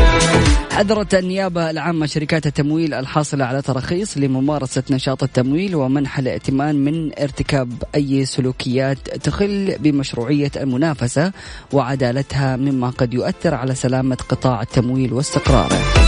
حذرت 0.73 1.14
النيابة 1.14 1.70
العامة 1.70 2.07
شركات 2.07 2.47
التمويل 2.47 2.94
الحاصلة 2.94 3.44
على 3.44 3.62
تراخيص 3.62 4.18
لممارسة 4.18 4.83
نشاط 4.90 5.23
التمويل 5.23 5.77
ومنح 5.77 6.18
الائتمان 6.18 6.75
من 6.75 7.18
ارتكاب 7.18 7.83
أي 7.94 8.25
سلوكيات 8.25 8.99
تخل 9.09 9.77
بمشروعية 9.79 10.51
المنافسة 10.57 11.33
وعدالتها 11.73 12.57
مما 12.57 12.90
قد 12.90 13.14
يؤثر 13.14 13.55
على 13.55 13.75
سلامة 13.75 14.18
قطاع 14.29 14.62
التمويل 14.62 15.12
واستقراره. 15.12 16.04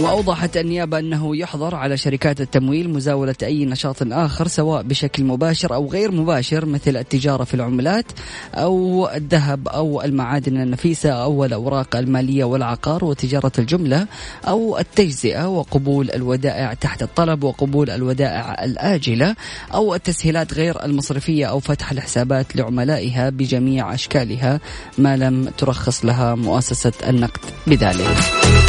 وأوضحت 0.00 0.56
النيابة 0.56 0.98
أنه 0.98 1.36
يحظر 1.36 1.74
على 1.74 1.96
شركات 1.96 2.40
التمويل 2.40 2.90
مزاولة 2.90 3.34
أي 3.42 3.64
نشاط 3.64 3.96
آخر 4.02 4.48
سواء 4.48 4.82
بشكل 4.82 5.24
مباشر 5.24 5.74
أو 5.74 5.86
غير 5.86 6.12
مباشر 6.12 6.66
مثل 6.66 6.96
التجارة 6.96 7.44
في 7.44 7.54
العملات 7.54 8.06
أو 8.54 9.08
الذهب 9.14 9.68
أو 9.68 10.02
المعادن 10.02 10.60
النفيسة 10.60 11.10
أو 11.10 11.44
الأوراق 11.44 11.96
المالية 11.96 12.44
والعقار 12.44 13.04
وتجارة 13.04 13.52
الجملة 13.58 14.06
أو 14.48 14.78
التجزئة 14.78 15.48
وقبول 15.48 16.10
الودائع 16.10 16.74
تحت 16.74 17.02
الطلب 17.02 17.44
وقبول 17.44 17.90
الودائع 17.90 18.64
الآجلة 18.64 19.34
أو 19.74 19.94
التسهيلات 19.94 20.54
غير 20.54 20.84
المصرفية 20.84 21.46
أو 21.46 21.60
فتح 21.60 21.92
الحسابات 21.92 22.56
لعملائها 22.56 23.30
بجميع 23.30 23.94
أشكالها 23.94 24.60
ما 24.98 25.16
لم 25.16 25.48
ترخص 25.58 26.04
لها 26.04 26.34
مؤسسة 26.34 26.92
النقد 27.08 27.40
بذلك. 27.66 28.65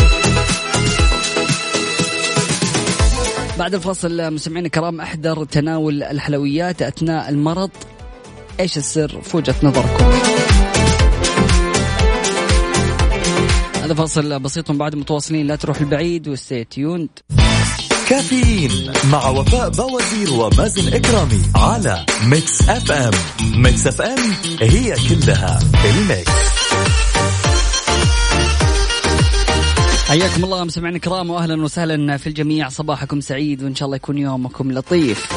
بعد 3.59 3.75
الفاصل 3.75 4.33
مستمعينا 4.33 4.65
الكرام 4.65 5.01
أحذر 5.01 5.45
تناول 5.45 6.03
الحلويات 6.03 6.81
أثناء 6.81 7.29
المرض. 7.29 7.69
إيش 8.59 8.77
السر؟ 8.77 9.21
في 9.21 9.37
وجهه 9.37 9.55
نظركم. 9.63 10.05
هذا 13.83 13.93
فاصل 13.93 14.39
بسيط 14.39 14.71
بعد 14.71 14.95
متواصلين. 14.95 15.47
لا 15.47 15.55
تروح 15.55 15.79
البعيد 15.79 16.27
وستي 16.27 16.63
تيوند 16.63 17.09
كافيين 18.09 18.91
مع 19.11 19.29
وفاء 19.29 19.69
بوازير 19.69 20.33
ومازن 20.33 20.93
إكرامي 20.93 21.41
على 21.55 22.05
Mix 22.25 22.69
FM 22.69 23.13
Mix 23.55 23.87
FM 23.87 24.19
هي 24.61 24.95
كلها 25.09 25.59
ال 25.85 25.94
mix. 25.94 26.31
حياكم 30.07 30.43
الله 30.43 30.63
مستمعينا 30.63 30.97
الكرام 30.97 31.29
واهلا 31.29 31.63
وسهلا 31.63 32.17
في 32.17 32.27
الجميع. 32.27 32.69
صباحكم 32.69 33.21
سعيد 33.21 33.63
وإن 33.63 33.75
شاء 33.75 33.85
الله 33.85 33.95
يكون 33.95 34.17
يومكم 34.17 34.71
لطيف. 34.71 35.27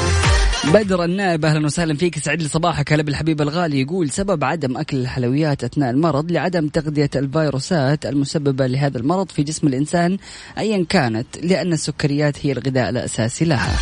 بدر 0.73 1.03
النائب 1.03 1.45
أهلا 1.45 1.65
وسهلا 1.65 1.93
فيك. 1.93 2.19
سعد 2.19 2.41
لي 2.41 2.47
صباحك 2.47 2.93
هلا 2.93 3.03
بالحبيب 3.03 3.41
الغالي 3.41 3.81
يقول 3.81 4.09
سبب 4.09 4.43
عدم 4.43 4.77
أكل 4.77 4.97
الحلويات 4.97 5.63
أثناء 5.63 5.89
المرض 5.89 6.31
لعدم 6.31 6.67
تغذية 6.67 7.09
الفيروسات 7.15 8.05
المسببة 8.05 8.67
لهذا 8.67 8.97
المرض 8.97 9.29
في 9.29 9.43
جسم 9.43 9.67
الإنسان 9.67 10.17
ايا 10.57 10.85
كانت 10.89 11.27
لأن 11.43 11.73
السكريات 11.73 12.45
هي 12.45 12.51
الغذاء 12.51 12.89
الأساسي 12.89 13.45
لها. 13.45 13.75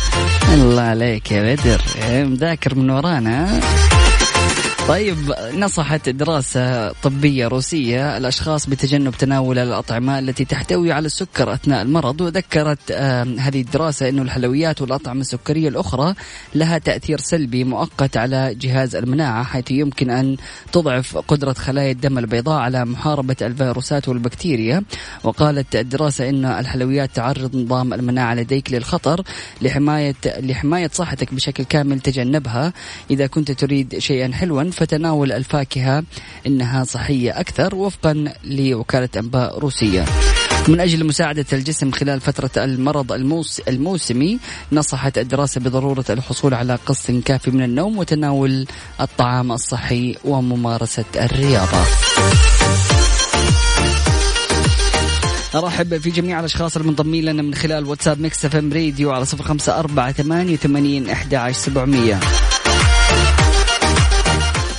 الله 0.54 0.82
عليك 0.82 1.32
يا 1.32 1.54
بدر. 1.54 1.82
مذاكر 2.24 2.74
من 2.74 2.90
ورانا. 2.90 3.60
طيب 4.90 5.34
نصحت 5.54 6.08
دراسة 6.08 6.92
طبية 6.92 7.48
روسية 7.48 8.16
الأشخاص 8.16 8.66
بتجنب 8.66 9.14
تناول 9.14 9.58
الأطعمة 9.58 10.18
التي 10.18 10.44
تحتوي 10.44 10.92
على 10.92 11.06
السكر 11.06 11.54
أثناء 11.54 11.82
المرض 11.82 12.20
وذكرت 12.20 12.92
هذه 13.38 13.60
الدراسة 13.60 14.08
أن 14.08 14.18
الحلويات 14.18 14.82
والأطعمة 14.82 15.20
السكرية 15.20 15.68
الأخرى 15.68 16.14
لها 16.54 16.78
تأثير 16.78 17.18
سلبي 17.18 17.64
مؤقت 17.64 18.16
على 18.16 18.54
جهاز 18.54 18.96
المناعة 18.96 19.44
حيث 19.44 19.70
يمكن 19.70 20.10
أن 20.10 20.36
تضعف 20.72 21.16
قدرة 21.16 21.52
خلايا 21.52 21.92
الدم 21.92 22.18
البيضاء 22.18 22.60
على 22.60 22.84
محاربة 22.84 23.36
الفيروسات 23.42 24.08
والبكتيريا. 24.08 24.82
وقالت 25.24 25.76
الدراسة 25.76 26.28
أن 26.28 26.44
الحلويات 26.44 27.10
تعرض 27.14 27.56
نظام 27.56 27.94
المناعة 27.94 28.34
لديك 28.34 28.72
للخطر 28.72 29.22
لحماية 29.62 30.14
لحماية 30.26 30.90
صحتك 30.92 31.34
بشكل 31.34 31.64
كامل 31.64 32.00
تجنبها. 32.00 32.72
إذا 33.10 33.26
كنت 33.26 33.50
تريد 33.50 33.98
شيئا 33.98 34.32
حلوا 34.32 34.62
فتناول 34.80 35.32
الفاكهة 35.32 36.02
إنها 36.46 36.84
صحية 36.84 37.40
أكثر 37.40 37.74
وفقا 37.74 38.32
لوكالة 38.44 39.08
أنباء 39.16 39.58
روسية. 39.58 40.04
من 40.68 40.80
أجل 40.80 41.06
مساعدة 41.06 41.46
الجسم 41.52 41.90
خلال 41.90 42.20
فترة 42.20 42.64
المرض 42.64 43.12
الموس 43.12 43.60
الموسمي 43.60 44.38
نصحت 44.72 45.18
الدراسة 45.18 45.60
بضرورة 45.60 46.04
الحصول 46.10 46.54
على 46.54 46.74
قسط 46.86 47.10
كافي 47.10 47.50
من 47.50 47.62
النوم 47.62 47.98
وتناول 47.98 48.66
الطعام 49.00 49.52
الصحي 49.52 50.16
وممارسة 50.24 51.04
الرياضة. 51.16 51.84
أرحب 55.54 55.98
في 55.98 56.10
جميع 56.10 56.40
الأشخاص 56.40 56.76
المنضمين 56.76 57.24
لنا 57.24 57.42
من 57.42 57.54
خلال 57.54 57.84
واتساب 57.84 58.20
Mix 58.20 58.44
FM 58.44 58.72
Radio 58.72 59.12
على 59.12 59.24
صفر 59.24 59.44
خمسة 59.44 59.78
أربعة 59.78 60.12
ثمانية 60.12 60.52
وثمانين 60.54 61.10
إحدى 61.10 61.36
عشر 61.36 61.58
سبعمئه 61.58 62.20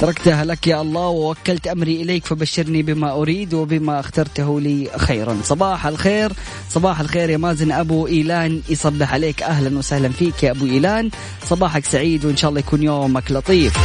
تركتها 0.01 0.45
لك 0.45 0.67
يا 0.67 0.81
الله 0.81 1.07
ووكلت 1.07 1.67
أمري 1.67 2.01
إليك 2.01 2.25
فبشرني 2.25 2.83
بما 2.83 3.11
أريد 3.11 3.53
وبما 3.53 3.99
أخترته 3.99 4.61
لي 4.61 4.87
خيرا. 4.97 5.37
صباح 5.43 5.87
الخير 5.87 6.31
صباح 6.69 6.99
الخير 6.99 7.29
يا 7.29 7.37
مازن. 7.37 7.71
أبو 7.71 8.07
إيلان 8.07 8.61
يصبح 8.69 9.13
عليك. 9.13 9.43
أهلا 9.43 9.77
وسهلا 9.77 10.09
فيك 10.09 10.43
يا 10.43 10.51
أبو 10.51 10.65
إيلان. 10.65 11.09
صباحك 11.49 11.85
سعيد 11.85 12.25
وإن 12.25 12.37
شاء 12.37 12.49
الله 12.49 12.59
يكون 12.59 12.83
يومك 12.83 13.31
لطيف. 13.31 13.77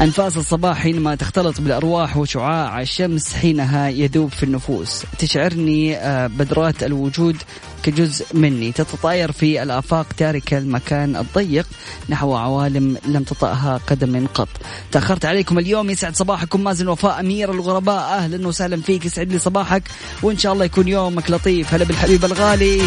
أنفاس 0.00 0.36
الصباح 0.36 0.78
حينما 0.78 1.14
تختلط 1.14 1.60
بالأرواح 1.60 2.16
وشعاع 2.16 2.80
الشمس 2.80 3.34
حينها 3.34 3.88
يذوب 3.88 4.30
في 4.30 4.42
النفوس. 4.42 5.02
تشعرني 5.18 5.96
آه، 5.96 6.26
بدرات 6.26 6.82
الوجود 6.82 7.36
كجزء 7.82 8.26
مني. 8.34 8.72
تتطاير 8.72 9.32
في 9.32 9.62
الآفاق 9.62 10.06
تاركة 10.16 10.58
المكان 10.58 11.16
الضيق 11.16 11.66
نحو 12.08 12.34
عوالم 12.34 12.98
لم 13.06 13.22
تطأها 13.22 13.80
قدم 13.86 14.26
قط. 14.26 14.48
تأخرت 14.92 15.24
عليكم 15.24 15.58
اليوم 15.58 15.90
يسعد 15.90 16.16
صباحكم. 16.16 16.64
مازن 16.64 16.88
وفاء 16.88 17.20
أمير 17.20 17.52
الغرباء. 17.52 18.02
أهلا 18.02 18.48
وسهلا 18.48 18.82
فيك. 18.82 19.06
يسعد 19.06 19.32
لي 19.32 19.38
صباحك. 19.38 19.82
وإن 20.22 20.38
شاء 20.38 20.52
الله 20.52 20.64
يكون 20.64 20.88
يومك 20.88 21.30
لطيف. 21.30 21.74
هلا 21.74 21.84
بالحبيب 21.84 22.24
الغالي. 22.24 22.82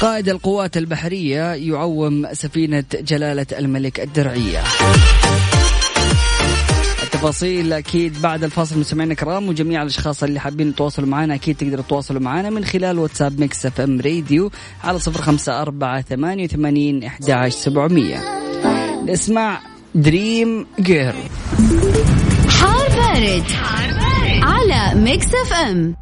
قائد 0.00 0.28
القوات 0.28 0.76
البحرية 0.76 1.54
يعوم 1.54 2.34
سفينة 2.34 2.84
جلالة 2.94 3.46
الملك 3.58 4.00
الدرعية. 4.00 4.62
التفاصيل 7.02 7.72
أكيد 7.72 8.22
بعد 8.22 8.44
الفاصل 8.44 8.78
مستمعينا 8.78 9.12
الكرام 9.12 9.48
وجميع 9.48 9.82
الأشخاص 9.82 10.22
اللي 10.22 10.40
حابين 10.40 10.68
يتواصلوا 10.68 11.08
معنا 11.08 11.34
أكيد 11.34 11.56
تقدروا 11.56 11.84
تتواصلوا 11.84 12.20
معنا 12.20 12.50
من 12.50 12.64
خلال 12.64 12.98
واتساب 12.98 13.40
Mix 13.40 13.66
FM 13.66 14.00
Radio 14.00 14.50
على 14.84 14.98
صفر 14.98 15.22
خمسة 15.22 15.62
أربعة 15.62 16.02
ثمانية 16.02 16.44
وثمانين 16.44 17.04
إحدى 17.04 17.50
سبعمية. 17.50 18.20
نسمع 19.06 19.60
Dream 19.94 20.66
Girl 20.80 21.14
حار 22.48 22.88
بارد, 22.88 23.42
حار 23.42 23.90
بارد. 23.90 24.42
على 24.42 25.00
Mix 25.00 25.26
FM. 25.26 25.94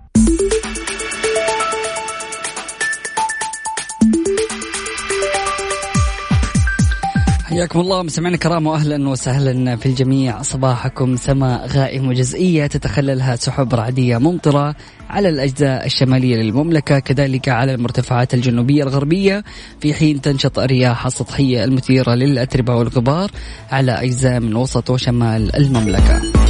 حياكم 7.59 7.81
الله. 7.81 8.03
مستمعينا 8.03 8.35
الكرام 8.35 8.67
واهلا 8.67 9.09
وسهلا 9.09 9.77
في 9.77 9.87
الجميع. 9.87 10.43
صباحكم 10.43 11.17
سماء 11.17 11.67
غائم 11.67 12.09
وجزئية 12.09 12.67
تتخللها 12.67 13.37
سحب 13.37 13.75
رعدية 13.75 14.19
ممطرة 14.19 14.75
على 15.11 15.29
الأجزاء 15.29 15.87
الشمالية 15.87 16.37
للمملكة 16.37 16.99
كذلك 16.99 17.49
على 17.49 17.75
المرتفعات 17.75 18.35
الجنوبية 18.35 18.83
الغربية. 18.83 19.45
في 19.81 19.95
حين 19.95 20.21
تنشط 20.21 20.59
الرياح 20.59 21.07
السطحية 21.07 21.65
المثيرة 21.65 22.15
للأتربة 22.15 22.77
والغبار 22.77 23.31
على 23.71 23.93
أجزاء 23.93 24.41
من 24.41 24.57
وسط 24.57 24.91
وشمال 24.91 25.57
المملكة. 25.57 26.48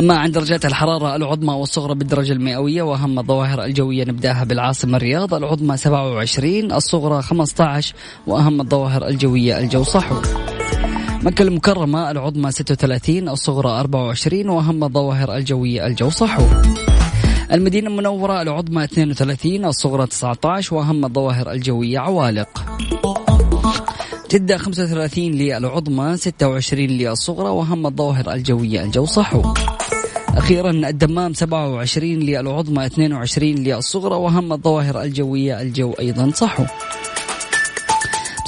أما 0.00 0.16
عن 0.18 0.30
درجات 0.30 0.66
الحرارة 0.66 1.16
العظمى 1.16 1.54
والصغرى 1.54 1.94
بالدرجة 1.94 2.32
المئوية 2.32 2.82
وأهم 2.82 3.18
الظواهر 3.18 3.64
الجوية 3.64 4.04
نبدأها 4.04 4.44
بالعاصمة 4.44 4.96
الرياض 4.96 5.34
العظمى 5.34 5.76
27 5.76 6.72
الصغرى 6.72 7.22
15 7.22 7.94
وأهم 8.26 8.60
الظواهر 8.60 9.06
الجوية 9.06 9.58
الجو 9.58 9.82
صحو. 9.82 10.14
مكة 11.22 11.42
المكرمة 11.42 12.10
العظمى 12.10 12.50
36 12.50 13.28
الصغرى 13.28 13.70
24 13.70 14.48
وأهم 14.48 14.84
الظواهر 14.84 15.36
الجوية 15.36 15.86
الجو 15.86 16.10
صحو. 16.10 16.42
المدينة 17.52 17.88
المنورة 17.88 18.42
العظمى 18.42 18.84
32 18.84 19.64
الصغرى 19.64 20.06
19 20.06 20.74
وأهم 20.74 21.04
الظواهر 21.04 21.52
الجوية 21.52 21.98
عوالق. 21.98 22.64
جدة 24.30 24.56
35 24.56 25.32
للعظمى 25.32 26.16
26 26.16 26.86
للصغرى 26.86 27.48
وأهم 27.48 27.86
الظواهر 27.86 28.32
الجوية 28.32 28.84
الجو 28.84 29.04
صحو. 29.04 29.42
أخيرا 30.38 30.70
الدمام 30.70 31.34
27 31.34 32.10
للعظمى 32.10 32.86
22 32.86 33.54
للصغرى 33.54 34.14
وهم 34.14 34.52
الظواهر 34.52 35.02
الجوية 35.02 35.60
الجو 35.60 35.92
أيضا 35.92 36.30
صحو. 36.34 36.64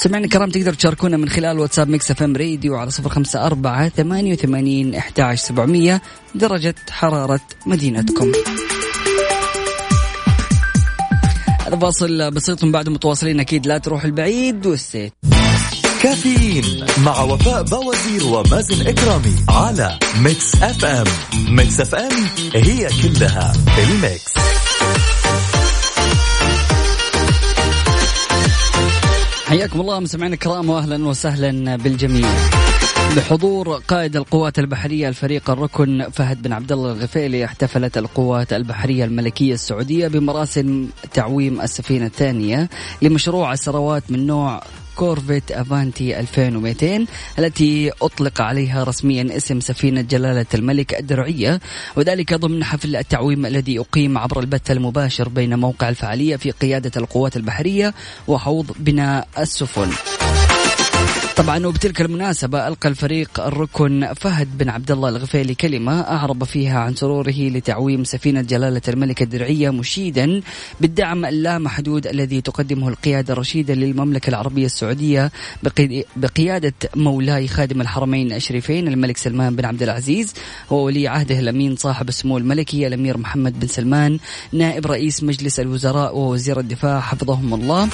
سمعنا 0.02 0.24
الكرام 0.24 0.50
تقدروا 0.50 0.74
تشاركونا 0.74 1.16
من 1.16 1.28
خلال 1.28 1.58
واتساب 1.58 1.88
Mix 1.88 2.10
FM 2.10 2.36
Radio 2.36 2.76
على 2.76 2.90
صفر 2.90 3.08
خمسة 3.08 3.46
أربعة 3.46 3.88
ثمانية 3.88 4.32
وثمانين 4.32 4.94
إحدى 4.94 5.36
سبعمية 5.36 6.02
درجة 6.34 6.74
حرارة 6.90 7.40
مدينتكم. 7.66 8.32
هذا 11.66 11.76
فاصل 11.76 12.30
بسيط 12.30 12.64
من 12.64 12.72
بعد 12.72 12.88
متواصلين 12.88 13.40
أكيد 13.40 13.66
لا 13.66 13.78
تروح 13.78 14.04
البعيد 14.04 14.66
والسيت 14.66 15.12
كافيين 16.02 16.64
مع 17.04 17.22
وفاء 17.22 17.62
بوازير 17.62 18.24
ومازن 18.24 18.86
إكرامي 18.86 19.34
على 19.48 19.98
Mix 20.22 20.54
FM. 20.62 21.04
Mix 21.48 21.80
FM 21.80 22.12
هي 22.54 22.88
كلها 23.02 23.52
ال 23.78 23.90
Mix. 23.90 24.34
حياكم 29.46 29.80
الله 29.80 30.00
مستمعينا 30.00 30.34
الكرام 30.34 30.70
واهلا 30.70 31.06
وسهلا 31.08 31.76
بالجميع. 31.76 32.28
بحضور 33.16 33.76
قائد 33.88 34.16
القوات 34.16 34.58
البحرية 34.58 35.08
الفريق 35.08 35.50
الركن 35.50 36.06
فهد 36.12 36.42
بن 36.42 36.52
عبد 36.52 36.72
الله 36.72 36.92
الغفيلي 36.92 37.44
احتفلت 37.44 37.98
القوات 37.98 38.52
البحرية 38.52 39.04
الملكية 39.04 39.54
السعودية 39.54 40.08
بمراسم 40.08 40.88
تعويم 41.14 41.60
السفينة 41.60 42.06
الثانية 42.06 42.68
لمشروع 43.02 43.52
السروات 43.52 44.02
من 44.08 44.26
نوع 44.26 44.62
كورفيت 44.96 45.52
أفانتي 45.52 46.20
2200 46.20 47.06
التي 47.38 47.90
أطلق 48.02 48.40
عليها 48.40 48.84
رسميا 48.84 49.36
اسم 49.36 49.60
سفينة 49.60 50.00
جلالة 50.00 50.46
الملك 50.54 50.98
الدرعية 51.00 51.60
وذلك 51.96 52.34
ضمن 52.34 52.64
حفل 52.64 52.96
التعويم 52.96 53.46
الذي 53.46 53.78
أقيم 53.78 54.18
عبر 54.18 54.40
البث 54.40 54.70
المباشر 54.70 55.28
بين 55.28 55.58
موقع 55.58 55.88
الفعالية 55.88 56.36
في 56.36 56.50
قيادة 56.50 56.92
القوات 56.96 57.36
البحرية 57.36 57.94
وحوض 58.28 58.72
بناء 58.78 59.28
السفن. 59.38 59.90
طبعا 61.40 61.66
وبتلك 61.66 62.00
المناسبة 62.00 62.68
ألقى 62.68 62.88
الفريق 62.88 63.40
الركن 63.40 64.14
فهد 64.14 64.58
بن 64.58 64.68
عبد 64.68 64.90
الله 64.90 65.08
الغفيلي 65.08 65.54
كلمة 65.54 66.00
أعرب 66.00 66.44
فيها 66.44 66.80
عن 66.80 66.94
سروره 66.94 67.30
لتعويم 67.30 68.04
سفينة 68.04 68.42
جلالة 68.42 68.80
الملك 68.88 69.22
الدرعية 69.22 69.70
مشيدا 69.70 70.40
بالدعم 70.80 71.24
اللامحدود 71.24 72.06
الذي 72.06 72.40
تقدمه 72.40 72.88
القيادة 72.88 73.32
الرشيدة 73.32 73.74
للمملكة 73.74 74.28
العربية 74.28 74.66
السعودية 74.66 75.32
بقيادة 76.16 76.74
مولاي 76.96 77.48
خادم 77.48 77.80
الحرمين 77.80 78.32
الشريفين 78.32 78.88
الملك 78.88 79.16
سلمان 79.16 79.56
بن 79.56 79.64
عبد 79.64 79.82
العزيز. 79.82 80.34
وولي 80.70 81.08
عهده 81.08 81.38
الأمين 81.38 81.76
صاحب 81.76 82.08
السمو 82.08 82.38
الملكي 82.38 82.86
الأمير 82.86 83.18
محمد 83.18 83.60
بن 83.60 83.66
سلمان 83.66 84.18
نائب 84.52 84.86
رئيس 84.86 85.22
مجلس 85.22 85.60
الوزراء 85.60 86.16
ووزير 86.16 86.60
الدفاع 86.60 87.00
حفظهم 87.00 87.54
الله. 87.54 87.88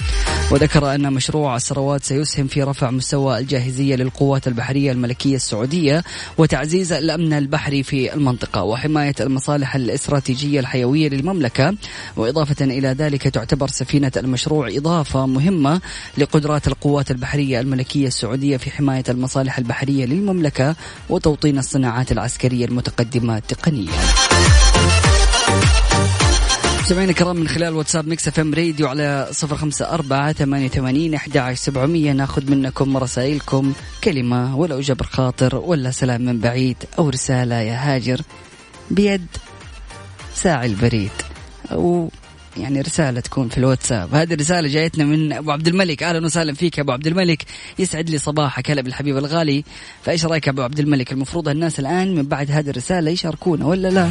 وذكر 0.50 0.94
أن 0.94 1.12
مشروع 1.12 1.56
الثروات 1.56 2.04
سيسهم 2.04 2.46
في 2.46 2.62
رفع 2.62 2.90
مستوى 2.90 3.36
الجاهزية 3.38 3.96
للقوات 3.96 4.49
البحرية 4.49 4.92
الملكية 4.92 5.37
السعودية 5.37 6.05
وتعزيز 6.38 6.92
الأمن 6.92 7.33
البحري 7.33 7.83
في 7.83 8.14
المنطقة 8.14 8.62
وحماية 8.62 9.14
المصالح 9.20 9.75
الاستراتيجية 9.75 10.61
الحيوية 10.61 11.09
للمملكة. 11.09 11.75
وإضافة 12.16 12.64
إلى 12.64 12.88
ذلك 12.88 13.22
تعتبر 13.22 13.68
سفينة 13.68 14.12
المشروع 14.16 14.68
إضافة 14.68 15.27
مهمة 15.27 15.81
لقدرات 16.19 16.69
القوات 16.69 17.10
البحرية 17.10 17.60
الملكية 17.60 18.06
السعودية 18.06 18.56
في 18.56 18.71
حماية 18.71 19.04
المصالح 19.08 19.58
البحرية 19.58 20.06
للمملكة 20.06 20.77
وتوطين 21.10 21.58
الصناعات 21.58 22.13
العسكرية 22.13 22.65
المتقدمة 22.65 23.38
تقنيا. 23.38 24.35
مستمعينا 26.87 27.10
الكرام 27.10 27.37
من 27.37 27.48
خلال 27.48 27.74
واتساب 27.74 28.08
Mix 28.08 28.29
FM 28.29 28.54
Radio 28.54 28.88
على 28.88 29.28
صفر 29.30 29.56
خمسة 29.56 29.90
أربعة 29.90 30.32
ثمانية 30.32 30.66
وثمانين 30.66 31.14
أحد 31.14 31.54
سبعمية. 31.54 32.12
ناخذ 32.12 32.50
منكم 32.50 32.96
رسائلكم 32.96 33.72
كلمة 34.04 34.56
ولا 34.56 34.80
جبر 34.80 35.06
خاطر 35.06 35.56
ولا 35.56 35.90
سلام 35.90 36.24
من 36.24 36.38
بعيد 36.38 36.76
أو 36.98 37.08
رسالة 37.08 37.54
يا 37.54 37.74
هاجر 37.74 38.20
بيد 38.90 39.26
ساعي 40.34 40.66
البريد. 40.66 41.10
أو 41.72 42.10
يعني 42.56 42.80
رسالة 42.80 43.20
تكون 43.20 43.48
في 43.48 43.58
الواتساب. 43.58 44.14
هذه 44.14 44.34
الرسالة 44.34 44.68
جايتنا 44.68 45.04
من 45.04 45.32
أبو 45.32 45.50
عبد 45.50 45.68
الملك. 45.68 46.02
أهلا 46.02 46.26
وسهلا 46.26 46.54
فيك 46.54 46.78
يا 46.78 46.82
أبو 46.82 46.92
عبد 46.92 47.06
الملك. 47.06 47.44
يسعد 47.78 48.10
لي 48.10 48.18
صباحك 48.18 48.70
هلا 48.70 48.82
بالحبيب 48.82 49.16
الغالي. 49.16 49.64
فإيش 50.02 50.24
رأيك 50.24 50.46
يا 50.46 50.52
أبو 50.52 50.62
عبد 50.62 50.78
الملك؟ 50.78 51.12
المفروض 51.12 51.48
الناس 51.48 51.80
الآن 51.80 52.14
من 52.14 52.22
بعد 52.22 52.50
هذه 52.50 52.70
الرسالة 52.70 53.10
يشاركونا 53.10 53.66
ولا 53.66 53.88
لا؟ 53.88 54.10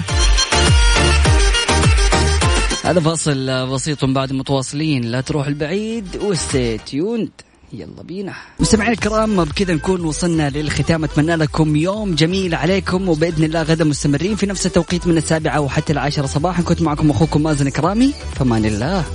هذا 2.86 3.00
فاصل 3.00 3.68
بسيط 3.68 4.06
بعد 4.06 4.34
متواصلين. 4.34 5.04
لا 5.04 5.22
تروح 5.22 5.48
البعيد 5.48 6.18
وستي 6.22 6.78
تيوند. 6.78 7.30
يلا 7.74 8.04
بينا. 8.04 8.34
مستمعينا 8.60 8.94
الكرام 8.94 9.44
بكذا 9.44 9.74
نكون 9.74 10.06
وصلنا 10.06 10.50
للختام. 10.50 11.04
أتمنى 11.04 11.36
لكم 11.36 11.76
يوم 11.76 12.16
جميل 12.16 12.56
عليكم 12.56 13.10
وبإذن 13.10 13.44
الله 13.44 13.62
غدا 13.62 13.86
مستمرين 13.86 14.36
في 14.36 14.46
نفس 14.46 14.66
التوقيت 14.66 15.08
من 15.08 15.18
السابعة 15.18 15.60
وحتى 15.60 15.94
العاشرة 15.94 16.26
صباحا. 16.26 16.64
كنت 16.64 16.82
معكم 16.82 17.10
أخوكم 17.10 17.44
مازن 17.44 17.70
كرامي. 17.70 18.14
فمان 18.36 18.66
الله. 18.66 19.06